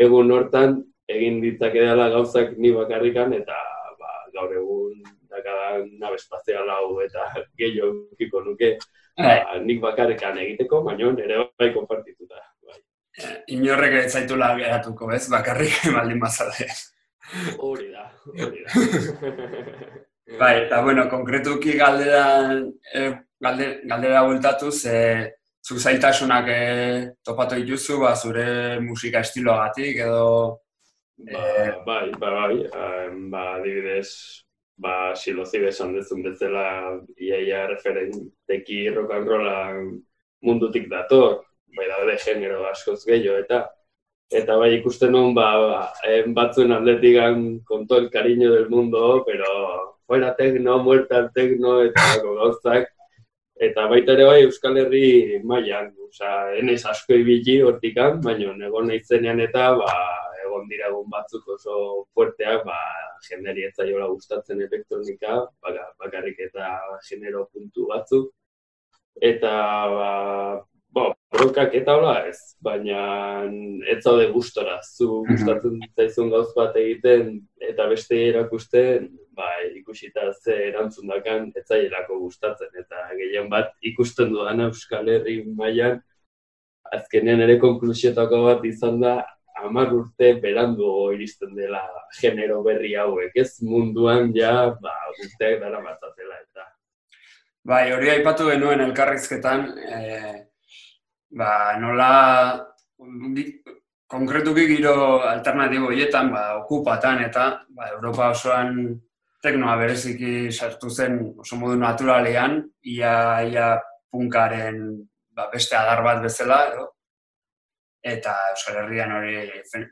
egun 0.00 0.30
hortan, 0.32 0.78
egin 1.10 1.40
ditzak 1.42 1.74
edala 1.80 2.06
gauzak 2.14 2.54
ni 2.62 2.70
bakarrikan, 2.76 3.34
eta 3.36 3.58
ba, 3.98 4.12
gaur 4.36 4.54
egun 4.54 5.02
dakadan 5.34 5.90
nabe 5.98 6.20
espazial 6.20 6.70
hau 6.70 7.00
eta 7.02 7.26
gehiago 7.60 8.06
kiko 8.20 8.44
nuke, 8.46 8.76
ba, 9.18 9.58
nik 9.66 9.82
bakarrikan 9.82 10.38
egiteko, 10.46 10.84
baina 10.86 11.10
nire 11.18 11.42
bai 11.58 11.72
konpartituta. 11.74 12.46
Bai. 12.62 12.80
Inorrek 13.58 14.00
ez 14.04 14.08
zaitu 14.14 14.38
geratuko, 14.38 15.10
ez? 15.12 15.26
Bakarrik 15.28 15.82
baldin 15.98 16.22
bazalde. 16.22 16.70
Hori 17.58 17.90
da, 17.90 18.10
hori 18.30 18.62
da. 18.62 20.02
bai, 20.38 20.64
eta 20.64 20.82
bueno, 20.82 21.08
konkretuki 21.08 21.76
galdera, 21.78 22.24
eh, 22.94 23.12
galde, 23.40 23.80
galdera 23.84 24.22
bueltatu, 24.24 24.70
ze 24.72 25.34
zuk 25.64 25.78
zaitasunak 25.78 26.48
e, 26.48 26.60
topatu 27.24 27.56
dituzu, 27.60 28.00
ba, 28.02 28.14
zure 28.16 28.80
musika 28.84 29.20
estiloagatik 29.24 30.00
edo... 30.06 30.60
Ba, 31.16 31.44
e... 31.44 31.68
bai, 31.86 32.10
ba, 32.20 32.32
bai, 32.40 32.58
um, 32.68 33.30
ba, 33.32 33.44
adibidez, 33.58 34.08
ba, 34.76 35.14
silozi 35.16 35.62
besan 35.62 35.94
dezun 35.96 36.24
bezala 36.26 36.66
iaia 37.16 37.66
referenteki 37.70 38.88
rock 38.96 39.14
and 39.16 39.28
rolla 39.28 39.56
mundutik 40.44 40.90
dator, 40.90 41.40
bai 41.76 41.88
daude 41.88 42.18
genero 42.22 42.64
askoz 42.68 43.00
gehiago 43.06 43.40
eta 43.40 43.64
eta 44.34 44.56
bai 44.58 44.70
ikusten 44.78 45.12
nuen 45.14 45.34
ba, 45.36 45.48
batzuen 46.36 46.72
atletikan 46.72 47.60
con 47.64 47.86
todo 47.86 47.98
el 47.98 48.10
cariño 48.10 48.52
del 48.52 48.68
mundo, 48.68 49.22
pero 49.26 49.93
fuera 50.06 50.34
tecno, 50.36 50.78
muerta 50.82 51.18
el 51.18 51.30
tecno, 51.32 51.80
eta 51.82 52.10
gauzak, 52.24 52.90
Eta 53.64 53.84
baita 53.86 54.16
ere 54.16 54.24
bai 54.26 54.38
Euskal 54.42 54.76
Herri 54.80 55.38
mailan, 55.46 55.92
osea, 56.08 56.56
enez 56.58 56.80
asko 56.90 57.14
ibili 57.14 57.60
hortikan, 57.62 58.16
baina 58.24 58.50
egon 58.66 58.88
naizenean 58.90 59.38
eta 59.44 59.68
ba 59.78 59.92
egon 60.44 60.66
dira 60.68 60.88
egun 60.90 61.08
batzuk 61.10 61.46
oso 61.54 61.76
fuerteak, 62.14 62.64
ba, 62.66 62.78
jenderi 63.28 63.64
ez 63.68 63.72
zaiola 63.76 64.08
gustatzen 64.10 64.60
elektronika, 64.66 65.36
baka, 65.62 65.86
bakarrik 66.02 66.40
eta 66.48 66.70
genero 67.08 67.46
puntu 67.52 67.86
batzuk. 67.92 68.30
Eta, 69.22 69.52
ba, 69.94 70.10
bo, 70.94 71.10
bronkak 71.34 71.74
eta 71.74 71.96
hola 71.98 72.14
ez, 72.28 72.38
baina 72.62 73.00
ez 73.90 73.98
zaude 74.02 74.28
gustora, 74.32 74.78
zu 74.82 75.24
gustatzen 75.28 75.80
zaizun 75.98 76.30
gauz 76.32 76.48
bat 76.56 76.76
egiten 76.78 77.34
eta 77.60 77.88
beste 77.90 78.20
erakusten, 78.28 79.10
ba, 79.34 79.48
ikusita 79.74 80.30
ze 80.32 80.56
erantzun 80.70 81.10
dakan, 81.10 81.50
ez 81.56 81.66
gustatzen, 82.08 82.70
eta 82.78 83.08
gehien 83.18 83.50
bat 83.50 83.72
ikusten 83.82 84.30
dudan 84.30 84.60
Euskal 84.68 85.08
Herri 85.08 85.42
mailan 85.44 86.00
azkenean 86.94 87.40
ere 87.40 87.58
konklusiotako 87.58 88.44
bat 88.44 88.64
izan 88.64 89.00
da, 89.00 89.16
hamar 89.58 89.92
urte 89.94 90.34
berandu 90.42 91.10
iristen 91.14 91.54
dela 91.56 91.82
genero 92.20 92.62
berri 92.62 92.94
hauek, 92.94 93.34
ez 93.34 93.62
munduan 93.62 94.32
ja, 94.36 94.70
ba, 94.80 94.94
urteak 95.18 95.60
dara 95.62 95.82
batzatela, 95.82 96.40
eta. 96.42 96.66
Bai, 97.64 97.84
hori 97.96 98.10
aipatu 98.12 98.50
genuen 98.50 98.82
elkarrizketan, 98.84 99.70
e, 99.88 100.04
ba, 101.36 101.76
nola 101.80 102.10
konkretuki 104.06 104.66
giro 104.70 105.20
alternatibo 105.26 105.90
hietan, 105.90 106.30
ba, 106.32 106.44
okupatan 106.62 107.24
eta 107.26 107.48
ba, 107.68 107.90
Europa 107.96 108.30
osoan 108.30 108.94
teknoa 109.44 109.76
bereziki 109.76 110.50
sartu 110.52 110.88
zen 110.90 111.18
oso 111.42 111.58
modu 111.60 111.76
naturalean, 111.76 112.62
ia, 112.94 113.42
ia 113.44 113.68
punkaren 114.10 114.80
ba, 115.34 115.50
beste 115.52 115.76
adar 115.76 116.04
bat 116.06 116.22
bezala, 116.24 116.60
edo? 116.72 116.94
eta 118.04 118.34
Euskal 118.52 118.82
Herrian 118.82 119.12
hori 119.16 119.34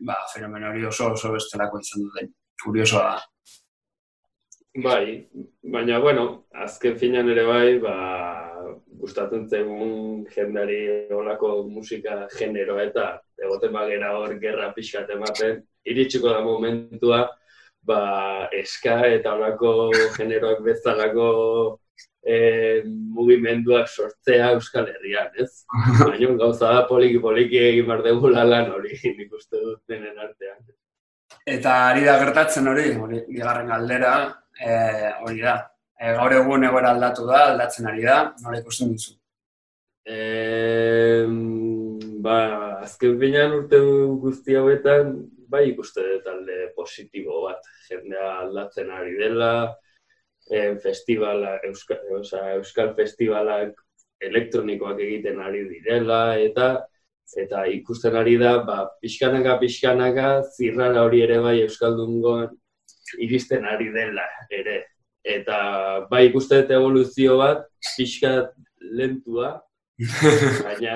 ba, 0.04 0.18
fenomen 0.32 0.68
hori 0.68 0.84
oso 0.84 1.12
oso 1.14 1.32
bestelako 1.32 1.80
izan 1.80 2.04
duten. 2.04 2.32
Kuriosoa 2.62 3.04
da. 3.08 3.20
Bai, 4.84 5.06
baina, 5.72 5.98
bueno, 6.00 6.26
azken 6.64 6.98
finan 7.00 7.28
ere 7.32 7.44
bai, 7.48 7.78
ba, 7.80 7.94
gustatzen 9.02 9.48
zaigun 9.48 10.24
jendari 10.34 11.08
olako 11.12 11.62
musika 11.68 12.26
generoa 12.38 12.86
eta 12.88 13.06
egoten 13.42 13.72
bagera 13.72 14.12
hor 14.16 14.34
gerra 14.40 14.72
pixkat 14.76 15.10
ematen, 15.10 15.62
iritsiko 15.84 16.30
da 16.30 16.40
momentua, 16.44 17.22
ba, 17.82 18.02
eska 18.54 19.00
eta 19.10 19.34
olako 19.34 19.90
generoak 20.16 20.62
bezalako 20.66 21.30
e, 22.22 22.82
mugimenduak 22.86 23.88
sortzea 23.88 24.52
Euskal 24.56 24.88
Herrian, 24.92 25.32
ez? 25.38 25.64
Baina 26.06 26.36
gauza 26.38 26.70
da 26.76 26.84
poliki-poliki 26.88 27.58
egin 27.72 27.90
behar 27.90 28.04
dugula 28.06 28.46
lan 28.46 28.70
hori, 28.76 28.94
nik 29.18 29.34
uste 29.34 29.58
dut 29.58 29.82
denen 29.90 30.18
artean. 30.18 30.62
Eta 31.48 31.74
ari 31.90 32.06
da 32.06 32.18
gertatzen 32.22 32.68
hori, 32.70 32.92
hori 32.94 33.24
bigarren 33.28 33.70
galdera, 33.72 34.14
eh, 34.60 35.10
hori 35.24 35.42
da. 35.42 35.58
E, 36.02 36.12
gaur 36.18 36.32
egun 36.34 36.66
egoera 36.66 36.90
aldatu 36.96 37.26
da, 37.28 37.40
aldatzen 37.52 37.86
ari 37.90 38.02
da, 38.06 38.16
nola 38.42 38.58
ikusten 38.58 38.94
duzu. 38.94 39.12
E, 40.14 40.16
ba, 42.24 42.38
azken 42.86 43.20
finean 43.20 43.54
urte 43.60 43.78
guzti 44.24 44.58
hauetan, 44.58 45.12
bai 45.52 45.68
ikuste 45.70 46.02
dut 46.08 46.26
alde 46.32 46.56
positibo 46.76 47.44
bat. 47.46 47.68
Jendea 47.86 48.32
aldatzen 48.40 48.90
ari 48.90 49.14
dela, 49.20 49.52
e, 50.50 50.74
festivala, 50.82 51.58
euskal, 51.68 52.02
osea, 52.18 52.56
euskal 52.56 52.94
festivalak 52.98 53.76
elektronikoak 54.22 54.98
egiten 55.06 55.38
ari 55.42 55.68
direla, 55.70 56.22
eta 56.48 56.72
eta 57.38 57.62
ikusten 57.70 58.16
ari 58.18 58.34
da, 58.40 58.56
ba, 58.66 58.80
pixkanaka, 59.00 59.54
pixkanaka, 59.60 60.32
zirrara 60.56 61.06
hori 61.06 61.22
ere 61.24 61.38
bai 61.40 61.54
Euskaldungoan 61.62 62.50
iristen 63.24 63.64
ari 63.68 63.88
dela 63.94 64.26
ere. 64.50 64.82
Eta 65.22 66.06
bai 66.10 66.26
ikuste 66.28 66.62
dut 66.62 66.72
evoluzio 66.74 67.36
bat, 67.38 67.66
pixkat 67.96 68.50
lentua, 68.98 69.54
baina, 70.66 70.94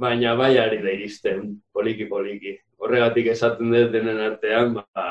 baina 0.00 0.34
bai 0.38 0.56
ari 0.58 0.80
da 0.82 0.94
iristen, 0.94 1.52
poliki-poliki. 1.74 2.56
Horregatik 2.82 3.30
esaten 3.32 3.70
dut 3.72 3.92
denen 3.94 4.18
artean, 4.20 4.74
ba, 4.74 5.04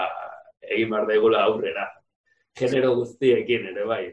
egin 0.68 0.92
behar 0.92 1.08
daigula 1.10 1.46
aurrera. 1.48 1.88
Genero 2.56 2.94
guztiekin 3.00 3.70
ere 3.72 3.86
bai. 3.88 4.04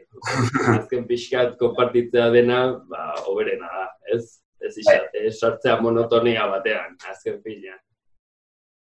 Azken 0.75 1.05
pixkat 1.07 1.57
konpartitzea 1.59 2.29
dena, 2.31 2.63
ba, 2.89 3.13
oberena 3.31 3.69
da, 3.71 3.87
ez? 4.15 4.39
Ez 4.63 4.77
isa, 4.79 4.95
ez 5.19 5.33
sartzea 5.39 5.75
monotonia 5.83 6.45
batean, 6.47 6.95
azken 7.11 7.41
finean. 7.43 7.79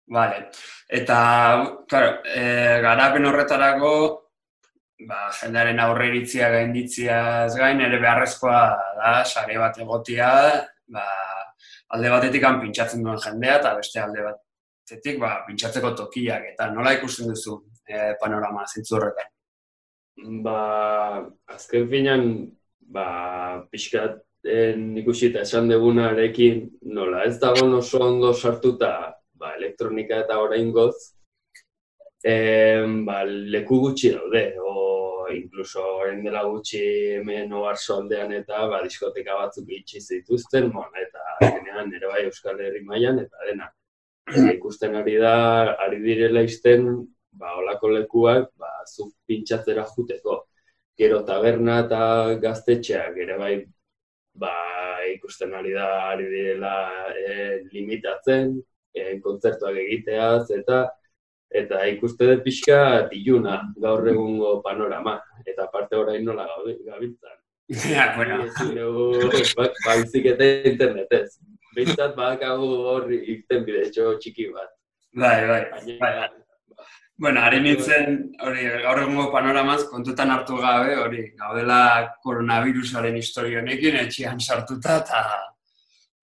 Vale. 0.07 0.45
Eta, 0.87 1.17
claro, 1.91 2.11
e, 2.23 2.43
garapen 2.83 3.27
horretarako, 3.27 3.91
ba, 5.05 5.27
jendearen 5.41 5.79
aurreiritzia 5.83 6.49
gainditziaz 6.53 7.53
gain, 7.57 7.81
ere 7.85 7.99
beharrezkoa 8.01 8.61
da, 8.97 9.13
sare 9.25 9.57
bat 9.61 9.77
egotia, 9.83 10.29
ba, 10.93 11.05
alde 11.93 12.11
batetik 12.11 12.45
han 12.47 12.61
pintsatzen 12.63 13.03
duen 13.05 13.21
jendea, 13.21 13.57
eta 13.61 13.73
beste 13.77 14.01
alde 14.01 14.25
batetik, 14.25 15.19
ba, 15.21 15.33
pintsatzeko 15.47 15.93
tokiak, 16.01 16.51
eta 16.53 16.69
nola 16.73 16.95
ikusten 16.97 17.29
duzu 17.31 17.59
e, 17.85 18.13
panorama 18.21 18.65
zintzu 18.67 18.97
horretan? 18.97 19.33
Ba, 20.45 20.61
azken 21.53 21.85
finean, 21.91 22.23
ba, 22.93 23.07
pixkat 23.69 24.23
en, 24.47 24.89
ikusita 24.97 25.43
esan 25.45 25.69
degunarekin, 25.69 26.65
nola, 26.95 27.25
ez 27.27 27.37
dago 27.41 27.67
oso 27.77 28.01
ondo 28.07 28.33
sartuta, 28.33 29.13
ba, 29.37 29.53
elektronika 29.59 30.23
eta 30.25 30.39
oraingoz, 30.41 30.95
em, 32.25 33.03
ba, 33.05 33.21
leku 33.25 33.79
gutxi 33.85 34.15
daude, 34.15 34.47
o 34.57 34.86
incluso 35.31 35.83
orain 35.99 36.23
dela 36.23 36.43
gutxi 36.43 36.79
hemen 37.17 37.53
oarso 37.53 37.97
aldean 37.97 38.33
eta 38.33 38.65
ba, 38.71 38.81
diskoteka 38.83 39.35
batzuk 39.39 39.69
itxi 39.79 40.01
zituzten, 40.01 40.71
bon, 40.73 40.89
eta 41.01 41.51
genean 41.53 41.93
ere 41.93 42.11
bai 42.11 42.23
Euskal 42.25 42.59
Herri 42.61 42.83
mailan 42.85 43.19
eta 43.23 43.49
dena. 43.49 43.69
Eta 44.27 44.51
ikusten 44.53 44.95
ari 44.99 45.15
da, 45.21 45.35
ari 45.85 46.01
direla 46.03 46.43
izten, 46.43 46.87
ba, 47.31 47.55
olako 47.61 47.93
lekuak, 47.95 48.51
ba, 48.59 48.71
zu 48.87 49.11
pintxatzera 49.27 49.85
juteko. 49.95 50.41
Gero 50.97 51.21
taberna 51.23 51.79
eta 51.85 52.01
gaztetxeak 52.41 53.17
ere 53.23 53.37
bai, 53.39 53.53
ba, 54.33 54.53
ikusten 55.13 55.53
ari 55.55 55.73
da, 55.73 55.87
ari 56.11 56.29
direla 56.31 56.75
e, 57.13 57.61
limitatzen, 57.71 58.57
e, 58.93 59.19
kontzertuak 59.23 59.77
egiteaz, 59.85 60.49
eta 60.57 60.85
eta 61.51 61.85
ikuste 61.87 62.27
dut 62.27 62.43
pixka 62.43 63.07
tiluna 63.11 63.61
gaur 63.81 64.07
egungo 64.07 64.61
panorama, 64.63 65.19
eta 65.45 65.67
parte 65.71 65.95
orain 65.95 66.25
nola 66.25 66.47
gabiltzan. 66.85 67.37
ja, 67.67 68.13
bueno, 68.15 68.45
dugu, 68.75 69.29
ba- 69.57 69.73
baizik 69.85 70.25
eta 70.33 70.45
internetez. 70.71 71.39
Bintzat 71.75 72.15
badakagu 72.15 72.67
hor 72.89 73.11
ikten 73.13 73.63
bidetxo 73.65 74.17
txiki 74.19 74.49
bat. 74.53 74.69
bai, 75.13 75.47
bai. 75.47 75.63
Bai, 75.71 76.13
bai. 76.19 76.29
Bueno, 77.19 77.41
ari 77.41 77.59
nintzen, 77.61 78.17
hori, 78.45 78.63
gaur 78.83 78.99
egungo 79.01 79.31
panoramaz, 79.33 79.83
kontutan 79.89 80.29
hartu 80.29 80.57
gabe, 80.61 80.95
hori, 81.01 81.23
gaudela 81.39 82.13
koronavirusaren 82.23 83.15
historia 83.17 83.59
honekin, 83.63 83.95
etxean 84.03 84.39
sartuta, 84.39 84.99
eta 85.01 85.21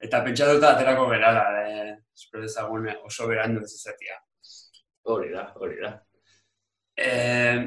eta 0.05 0.21
pentsatuta 0.23 0.71
aterako 0.77 1.09
berala, 1.11 1.43
eh, 1.65 1.97
espero 2.15 2.43
dezagun 2.45 2.87
oso 3.09 3.27
berandu 3.27 3.65
ez 3.65 3.73
izatea. 3.75 4.21
Hori 5.05 5.31
da, 5.33 5.47
hori 5.61 5.81
da. 5.83 5.93
Eh, 6.97 7.61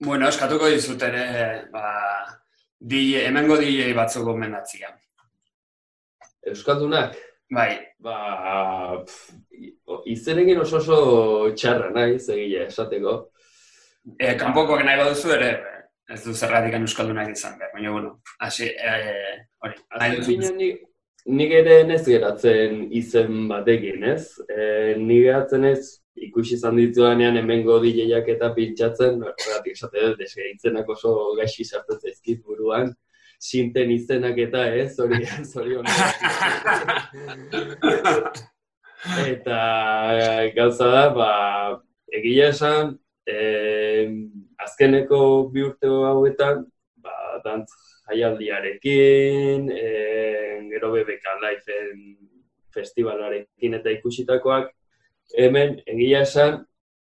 bueno, 0.00 0.28
eskatuko 0.28 0.68
dizut 0.70 1.02
ere, 1.02 1.24
ba, 1.72 1.86
DJ, 2.78 3.26
hemengo 3.28 3.56
DJ 3.60 3.92
batzuk 3.98 4.24
gomendatzia. 4.28 4.92
Euskaldunak, 6.48 7.16
Bai, 7.48 7.78
ba, 8.04 9.00
pff, 9.08 9.30
izenekin 10.12 10.60
oso 10.60 10.82
oso 10.82 10.98
txarra 11.56 11.88
naiz, 11.94 12.26
egile 12.28 12.66
esateko. 12.66 13.14
e, 14.18 14.34
kanpokoak 14.40 14.84
nahi 14.84 15.00
baduzu 15.00 15.32
ere, 15.32 15.48
ez 16.12 16.20
du 16.24 16.34
zergatik 16.34 16.76
euskaldunak 16.76 17.32
izan 17.32 17.56
behar, 17.58 17.72
baina, 17.72 17.90
bueno, 17.92 18.12
hasi, 18.44 18.68
eh, 18.68 19.48
hori, 19.64 19.80
Azken 19.90 20.60
nik, 21.28 21.52
ere 21.60 21.80
ez 21.94 22.04
geratzen 22.06 22.84
izen 22.94 23.48
batekin, 23.50 24.04
ez? 24.14 24.38
E, 24.48 24.94
nik 25.00 25.26
geratzen 25.26 25.66
ez 25.68 25.82
ikusi 26.28 26.56
izan 26.56 26.78
ditudanean 26.78 27.36
hemengo 27.38 27.78
DJak 27.82 28.30
eta 28.34 28.50
pintxatzen, 28.56 29.20
horregatik 29.22 29.76
esate 29.76 30.06
dut, 30.06 30.22
eske 30.24 30.48
izenak 30.54 30.88
oso 30.94 31.14
gaixi 31.38 31.66
sartzen 31.66 32.00
zaizkit 32.02 32.42
buruan, 32.44 32.92
sinten 33.38 33.92
izenak 33.94 34.38
eta 34.48 34.64
ez, 34.74 34.92
hori, 34.98 35.20
zorion. 35.52 35.86
Eta 39.28 39.58
eh, 40.18 40.48
gauza 40.56 40.88
da, 40.90 41.04
ba, 41.14 41.30
egia 42.18 42.50
esan, 42.54 42.96
eh, 43.30 44.08
azkeneko 44.66 45.20
bi 45.52 45.68
urte 45.68 45.92
hauetan, 46.10 46.64
ba, 47.04 47.14
dantz 47.44 47.70
jaialdiarekin, 48.08 49.68
eh, 49.72 50.64
gero 50.72 50.92
BBK 50.94 51.36
Lifeen 51.42 52.00
festivalarekin 52.74 53.74
eta 53.78 53.90
ikusitakoak, 53.90 54.70
hemen 55.36 55.78
egia 55.86 56.22
esan, 56.26 56.62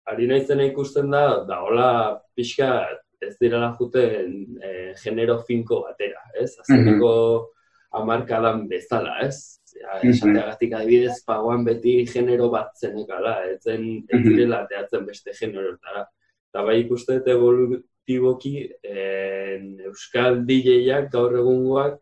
ari 0.09 0.27
naizena 0.29 0.65
ikusten 0.65 1.11
da, 1.13 1.43
da 1.47 1.61
hola 1.65 1.91
pixka 2.35 2.71
ez 3.21 3.35
direla 3.41 3.73
juten 3.77 4.59
e, 4.63 4.69
genero 5.01 5.39
finko 5.47 5.83
batera, 5.85 6.21
ez? 6.39 6.53
Azkeneko 6.63 7.11
amarkadan 7.99 8.65
bezala, 8.69 9.19
ez? 9.25 9.59
Ja, 9.75 9.99
esateagatik 10.07 10.73
adibidez, 10.77 11.19
pagoan 11.27 11.65
beti 11.67 11.99
genero 12.09 12.49
bat 12.53 12.71
zenekala, 12.79 13.35
ez 13.51 13.59
zen 13.67 13.85
ez 14.07 14.21
direla 14.23 14.63
teatzen 14.71 15.05
beste 15.05 15.35
generotara. 15.37 16.07
Eta 16.49 16.63
bai 16.65 16.79
ikuste 16.81 17.19
dut 17.19 17.83
evolutiboki 18.09 18.69
eh, 18.83 19.59
Euskal 19.85 20.45
DJ-ak 20.45 21.11
gaur 21.11 21.35
egungoak 21.37 21.99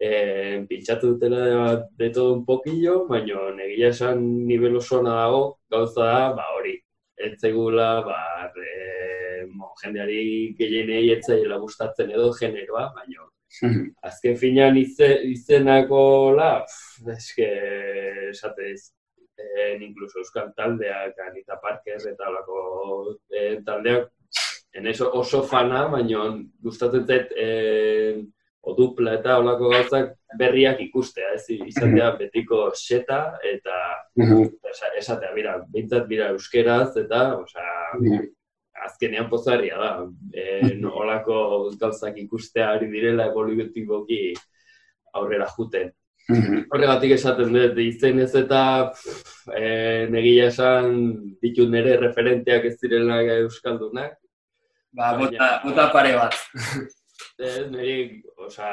eh, 0.00 0.64
pintxatu 0.68 1.14
dutela 1.14 1.88
de 1.96 2.10
todo 2.10 2.34
un 2.34 2.44
poquillo, 2.44 3.06
baina 3.08 3.50
negia 3.54 3.88
esan 3.88 4.46
nivel 4.46 4.76
oso 4.76 5.02
dago, 5.02 5.58
gauza 5.70 6.04
da, 6.04 6.32
ba 6.34 6.46
hori, 6.56 6.74
ez 7.16 7.38
zegula, 7.40 8.02
ba, 8.02 8.50
e, 8.56 9.46
mo, 9.46 9.72
jendeari 9.82 10.54
gehienei 10.58 11.12
etzaiela 11.12 11.58
gustatzen 11.58 12.10
edo 12.10 12.32
generoa, 12.32 12.92
baina 12.96 13.28
azken 14.08 14.36
finean 14.36 14.76
ize, 14.76 15.08
izenako 15.28 16.34
la, 16.34 16.64
eske, 17.14 17.48
esatez, 18.32 18.92
eh, 19.38 19.78
incluso 19.80 20.18
euskal 20.18 20.50
taldeak, 20.56 21.14
Anita 21.28 21.60
Parker 21.60 22.00
eta 22.10 22.28
olako 22.32 22.58
eh, 23.30 23.60
taldeak, 23.64 24.10
en 24.74 24.86
eso 24.86 25.10
oso 25.12 25.42
fana, 25.42 25.86
baina 25.92 26.24
gustatzen 26.62 27.06
zait 27.06 27.32
eh, 27.36 28.22
odupla 28.62 29.16
eta 29.18 29.38
olako 29.42 29.70
gauzak 29.72 30.12
berriak 30.38 30.80
ikustea, 30.84 31.32
ez? 31.36 31.44
Izatea 31.50 32.12
betiko 32.18 32.70
seta 32.74 33.38
eta 33.44 33.78
esatea, 34.98 35.32
bira, 35.34 35.56
bintzat 35.72 36.06
bira 36.08 36.30
euskeraz 36.32 36.94
eta, 37.00 37.24
osea, 37.40 38.20
azkenean 38.86 39.28
pozarria 39.30 39.78
da, 39.78 39.90
e, 40.34 40.78
olako 40.88 41.72
gauzak 41.80 42.16
ikustea 42.22 42.70
ari 42.76 42.88
direla 42.90 43.28
evolutiboki 43.30 44.22
aurrera 45.18 45.50
juten. 45.56 45.92
Horregatik 46.30 47.16
esaten 47.16 47.50
dut, 47.52 47.78
izen 47.82 48.22
ez 48.22 48.30
eta 48.38 48.62
e, 49.50 50.06
negia 50.10 50.48
esan 50.52 51.00
ditu 51.42 51.66
nire 51.68 51.96
referenteak 51.98 52.70
ez 52.70 52.76
direla 52.80 53.20
euskaldunak. 53.40 54.21
Ba, 54.92 55.14
bota, 55.16 55.48
bota 55.64 55.88
pare 55.92 56.12
bat. 56.18 56.36
Ez, 57.42 57.64
niri, 57.72 58.20
oza, 58.44 58.68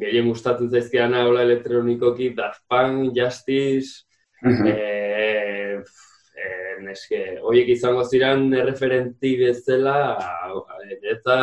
gehien 0.00 0.30
gustatzen 0.30 0.70
zaizkiana 0.72 1.24
hola 1.28 1.42
elektronikoki, 1.44 2.30
Daft 2.36 2.62
Punk, 2.70 3.12
Justice, 3.16 4.06
eh, 4.42 5.76
eh, 5.76 6.72
neske, 6.86 7.20
horiek 7.42 7.68
izango 7.74 8.04
ziren 8.08 8.48
referenti 8.66 9.34
bezala, 9.42 9.98
eta 11.12 11.36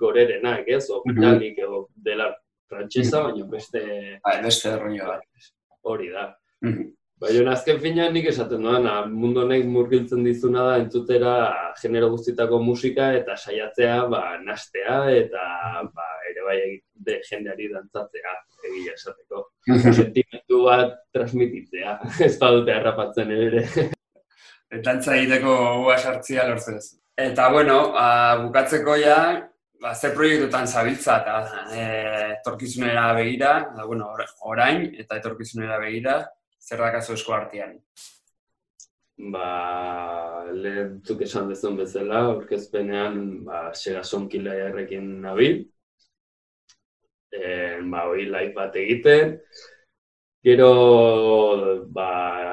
gorerenak, 0.00 0.68
ez? 0.68 0.86
Opitalik, 0.94 1.58
edo 1.66 1.88
dela 1.96 2.30
frantxeza, 2.70 3.24
baina 3.26 3.50
beste... 3.50 3.82
Bai, 4.24 4.38
beste 4.46 4.72
erroio 4.76 5.10
bat. 5.10 5.50
Hori 5.90 6.08
da. 6.14 6.30
Baina 7.20 7.52
azken 7.52 7.76
finean 7.82 8.14
nik 8.16 8.30
esaten 8.30 8.62
doan, 8.64 8.86
mundu 9.12 9.42
honek 9.42 9.66
murgiltzen 9.68 10.22
dizuna 10.24 10.62
da 10.64 10.76
entzutera 10.80 11.32
genero 11.80 12.08
guztitako 12.14 12.62
musika 12.64 13.10
eta 13.18 13.36
saiatzea 13.36 13.98
ba, 14.08 14.22
nastea 14.40 15.02
eta 15.12 15.42
ba, 15.92 16.06
ere 16.30 16.46
bai 16.46 16.60
de 17.08 17.18
jendeari 17.26 17.68
dantzatzea 17.74 18.32
egia 18.70 18.96
esateko. 18.96 19.44
Sentimentu 20.00 20.62
bat 20.64 20.96
transmititzea, 21.12 21.98
ez 22.28 22.32
badute 22.40 22.78
harrapatzen 22.78 23.36
ere. 23.36 23.66
Eta 24.70 24.92
antza 24.94 25.16
egiteko 25.18 25.52
gogoa 25.58 25.96
sartzia 25.98 26.44
lortzen 26.46 26.76
ez. 26.78 26.84
Eta 27.18 27.48
bueno, 27.50 27.78
a, 27.98 28.36
bukatzeko 28.44 28.94
ja, 29.02 29.16
ba, 29.82 29.94
ze 29.94 30.12
proiektutan 30.14 30.68
zabiltza 30.68 31.16
eta 31.20 31.64
e, 31.74 31.86
etorkizunera 32.36 33.08
begira, 33.18 33.54
da, 33.76 33.86
bueno, 33.88 34.12
orain 34.46 34.86
eta 34.94 35.18
etorkizunera 35.18 35.80
begira, 35.82 36.20
zer 36.70 36.78
dakazu 36.84 37.16
esko 37.16 37.34
artean? 37.34 37.74
Ba, 39.32 39.46
lehen 40.54 41.00
esan 41.26 41.50
dezun 41.50 41.76
bezala, 41.80 42.22
orkezpenean, 42.36 43.18
ba, 43.44 43.64
sega 43.74 44.04
sonkila 44.06 44.54
errekin 44.68 45.10
nabil. 45.24 45.64
E, 47.34 47.42
ba, 47.90 48.06
hoi 48.06 48.24
live 48.30 48.54
bat 48.54 48.78
egiten. 48.84 49.36
Gero, 50.46 50.70
ba, 51.98 52.08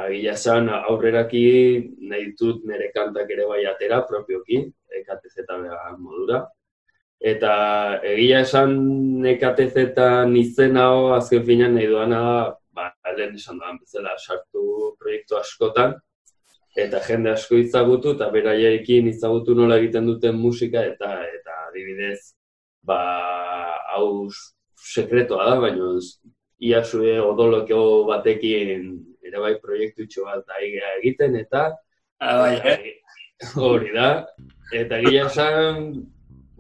gila 0.10 0.34
esan, 0.34 0.68
aurreraki 0.74 1.46
nahi 2.10 2.34
dut 2.42 2.66
nire 2.68 2.92
kantak 2.98 3.30
ere 3.32 3.46
bai 3.48 3.64
atera, 3.70 4.02
propioki, 4.10 4.66
EKTZ 5.00 5.46
modura. 6.02 6.42
Eta 7.22 7.54
egia 8.06 8.42
esan 8.42 9.26
EKTZ 9.26 10.02
izen 10.42 10.78
hau 10.78 11.14
azken 11.14 11.46
finan 11.46 11.78
nahi 11.78 11.88
duana 11.94 12.57
ba, 12.78 12.92
lehen 13.18 13.36
esan 13.40 13.60
da 13.62 13.74
bezala 13.80 14.14
sartu 14.18 14.94
proiektu 15.02 15.38
askotan, 15.40 15.96
eta 16.78 17.02
jende 17.08 17.34
asko 17.34 17.58
izagutu, 17.58 18.14
eta 18.16 18.30
beraiekin 18.34 19.10
izagutu 19.10 19.56
nola 19.58 19.80
egiten 19.82 20.10
duten 20.10 20.38
musika, 20.38 20.84
eta 20.94 21.14
eta 21.26 21.58
adibidez, 21.68 22.20
ba, 22.86 23.00
hau 23.96 24.30
sekretoa 24.94 25.50
da, 25.50 25.56
baina 25.64 25.90
ia 26.68 26.84
zue 26.84 27.18
odolokeo 27.22 28.06
batekin 28.10 28.70
ere 29.28 29.42
bai 29.42 29.56
proiektu 29.62 30.26
bat 30.26 30.56
aigea 30.60 30.94
egiten, 31.00 31.36
eta 31.42 31.66
ah, 32.20 32.38
bai, 32.42 32.54
eh? 32.74 32.78
hori 33.70 33.92
da, 33.94 34.10
eta 34.74 35.02
gila 35.04 35.28
esan 35.28 35.92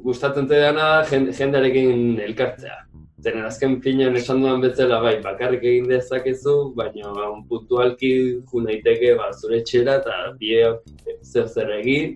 gustatzen 0.07 0.49
dena 0.49 0.89
jendearekin 1.09 2.19
elkartzea. 2.27 2.86
Zeren 3.27 3.43
azken 3.43 3.73
finean 3.83 4.15
esan 4.15 4.39
duan 4.39 4.61
bezala 4.63 5.01
bai, 5.03 5.17
bakarrik 5.23 5.63
egin 5.67 5.89
dezakezu, 5.89 6.53
baina 6.77 7.09
puntualki 7.49 8.11
ju 8.39 8.61
naiteke 8.63 9.09
ba, 9.19 9.25
zure 9.35 9.59
txera 9.67 9.97
eta 9.99 10.13
biok 10.39 10.85
zer 11.27 11.49
zer 11.49 11.73
egin, 11.75 12.13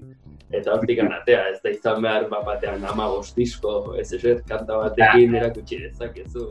eta 0.56 0.72
hortik 0.72 1.02
anatea, 1.04 1.42
ez 1.52 1.60
da 1.66 1.74
izan 1.76 2.00
behar 2.06 2.30
bat 2.32 2.48
batean 2.48 2.88
ama 2.94 3.10
bostisko, 3.12 3.74
ez 4.00 4.08
ez 4.14 4.38
kanta 4.48 4.80
batekin 4.86 5.36
erakutsi 5.42 5.82
dezakezu. 5.84 6.48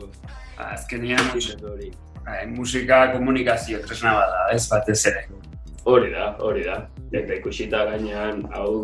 Ba, 0.59 0.69
azkenean 0.75 1.33
hori. 1.33 1.89
Bai, 2.21 2.45
musika 2.53 3.01
komunikazio 3.15 3.81
tresna 3.87 4.13
bada, 4.19 4.47
ez 4.53 4.67
batez 4.69 4.99
ere. 5.09 5.25
Hori 5.89 6.13
da, 6.13 6.35
hori 6.37 6.69
da. 6.69 6.83
Eta 7.09 7.33
ikusita 7.41 7.87
gainean, 7.89 8.45
hau 8.53 8.75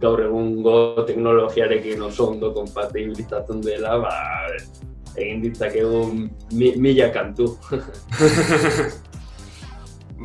gaur 0.00 0.20
egungo 0.22 1.04
teknologiarekin 1.06 2.02
oso 2.06 2.30
ondo 2.32 2.52
kompatibilizatzen 2.54 3.62
dela, 3.64 3.96
ba, 4.02 4.14
egin 5.16 5.42
ditzakegu 5.42 6.02
mi, 6.52 6.72
mila 6.78 7.08
kantu. 7.14 7.50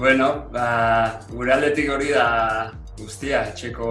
bueno, 0.04 0.30
ba, 0.54 0.68
gure 1.32 1.56
aldetik 1.56 1.90
hori 1.90 2.12
da 2.14 2.28
guztia, 3.00 3.48
etxeko 3.54 3.90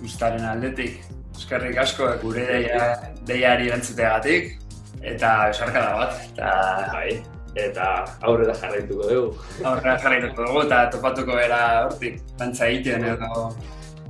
guztaren 0.00 0.48
aldetik. 0.50 1.04
Eskerrik 1.34 1.78
asko 1.82 2.08
gure 2.22 2.46
deia, 2.48 2.90
deiari 3.28 3.70
erantzuteagatik, 3.70 4.58
eta 5.02 5.36
besarkada 5.52 5.94
bat. 6.00 6.18
Eta, 6.32 6.50
bai, 6.94 7.14
eta 7.54 7.88
aurrera 8.26 8.54
jarraituko 8.58 9.06
dugu. 9.06 9.46
Aurrera 9.62 9.94
jarraituko 10.02 10.48
dugu, 10.48 10.66
eta 10.66 10.82
topatuko 10.94 11.38
bera 11.38 11.62
hortik, 11.86 12.18
dantza 12.38 12.70
egiten 12.70 13.06
edo 13.12 13.46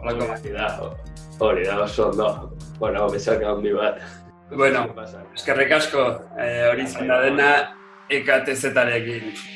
Bat. 0.04 0.44
da, 0.52 0.92
hori 1.38 1.64
da, 1.64 1.78
oso 1.82 2.10
ondo. 2.10 2.28
Bueno, 2.78 3.08
bezak 3.08 3.42
handi 3.42 3.72
bat. 3.72 4.00
Bueno, 4.50 4.84
eskerrik 5.34 5.72
asko, 5.72 6.04
eh, 6.36 6.68
hori 6.68 6.84
izan 6.84 7.08
da 7.08 7.20
dena, 7.24 7.50
EKTZ-arekin. 8.12 9.53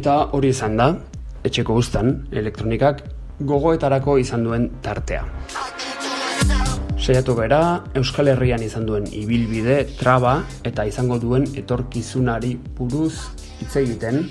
Eta 0.00 0.30
hori 0.32 0.48
izan 0.54 0.78
da, 0.80 0.84
etxeko 1.44 1.74
guztan, 1.76 2.06
elektronikak 2.32 3.02
gogoetarako 3.44 4.14
izan 4.16 4.46
duen 4.46 4.62
tartea. 4.80 5.26
Saiatu 6.96 7.34
gara, 7.36 7.58
Euskal 8.00 8.30
Herrian 8.32 8.62
izan 8.64 8.86
duen 8.88 9.04
ibilbide, 9.12 9.82
traba 9.98 10.38
eta 10.64 10.86
izango 10.88 11.18
duen 11.20 11.44
etorkizunari 11.60 12.54
buruz 12.78 13.12
hitz 13.60 13.74
egiten 13.82 14.22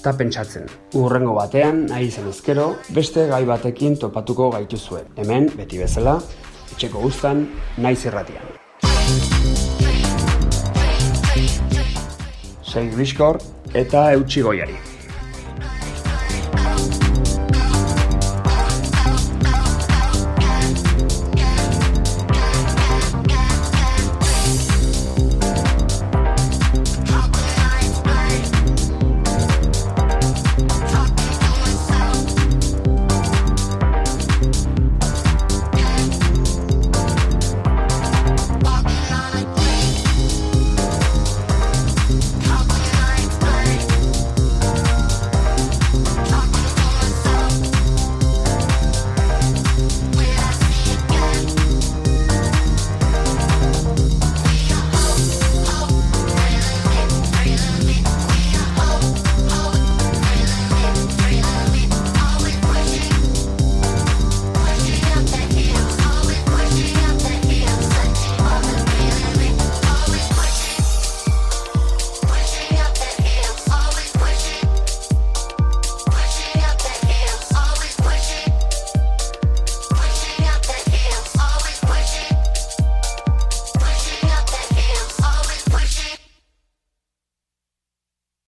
eta 0.00 0.16
pentsatzen. 0.18 0.66
Urrengo 0.98 1.36
batean, 1.38 1.84
nahi 1.92 2.08
izan 2.10 2.26
ezkero, 2.32 2.64
beste 2.96 3.28
gai 3.30 3.44
batekin 3.46 3.94
topatuko 4.02 4.48
gaituzue. 4.56 5.04
Hemen, 5.22 5.46
beti 5.54 5.78
bezala, 5.78 6.16
etxeko 6.72 7.04
guztan, 7.04 7.44
naiz 7.78 8.00
irratian. 8.02 8.50
Sei 12.66 12.88
Bizkor 12.98 13.38
eta 13.84 14.08
Eutsi 14.16 14.42
Goiari. 14.42 14.93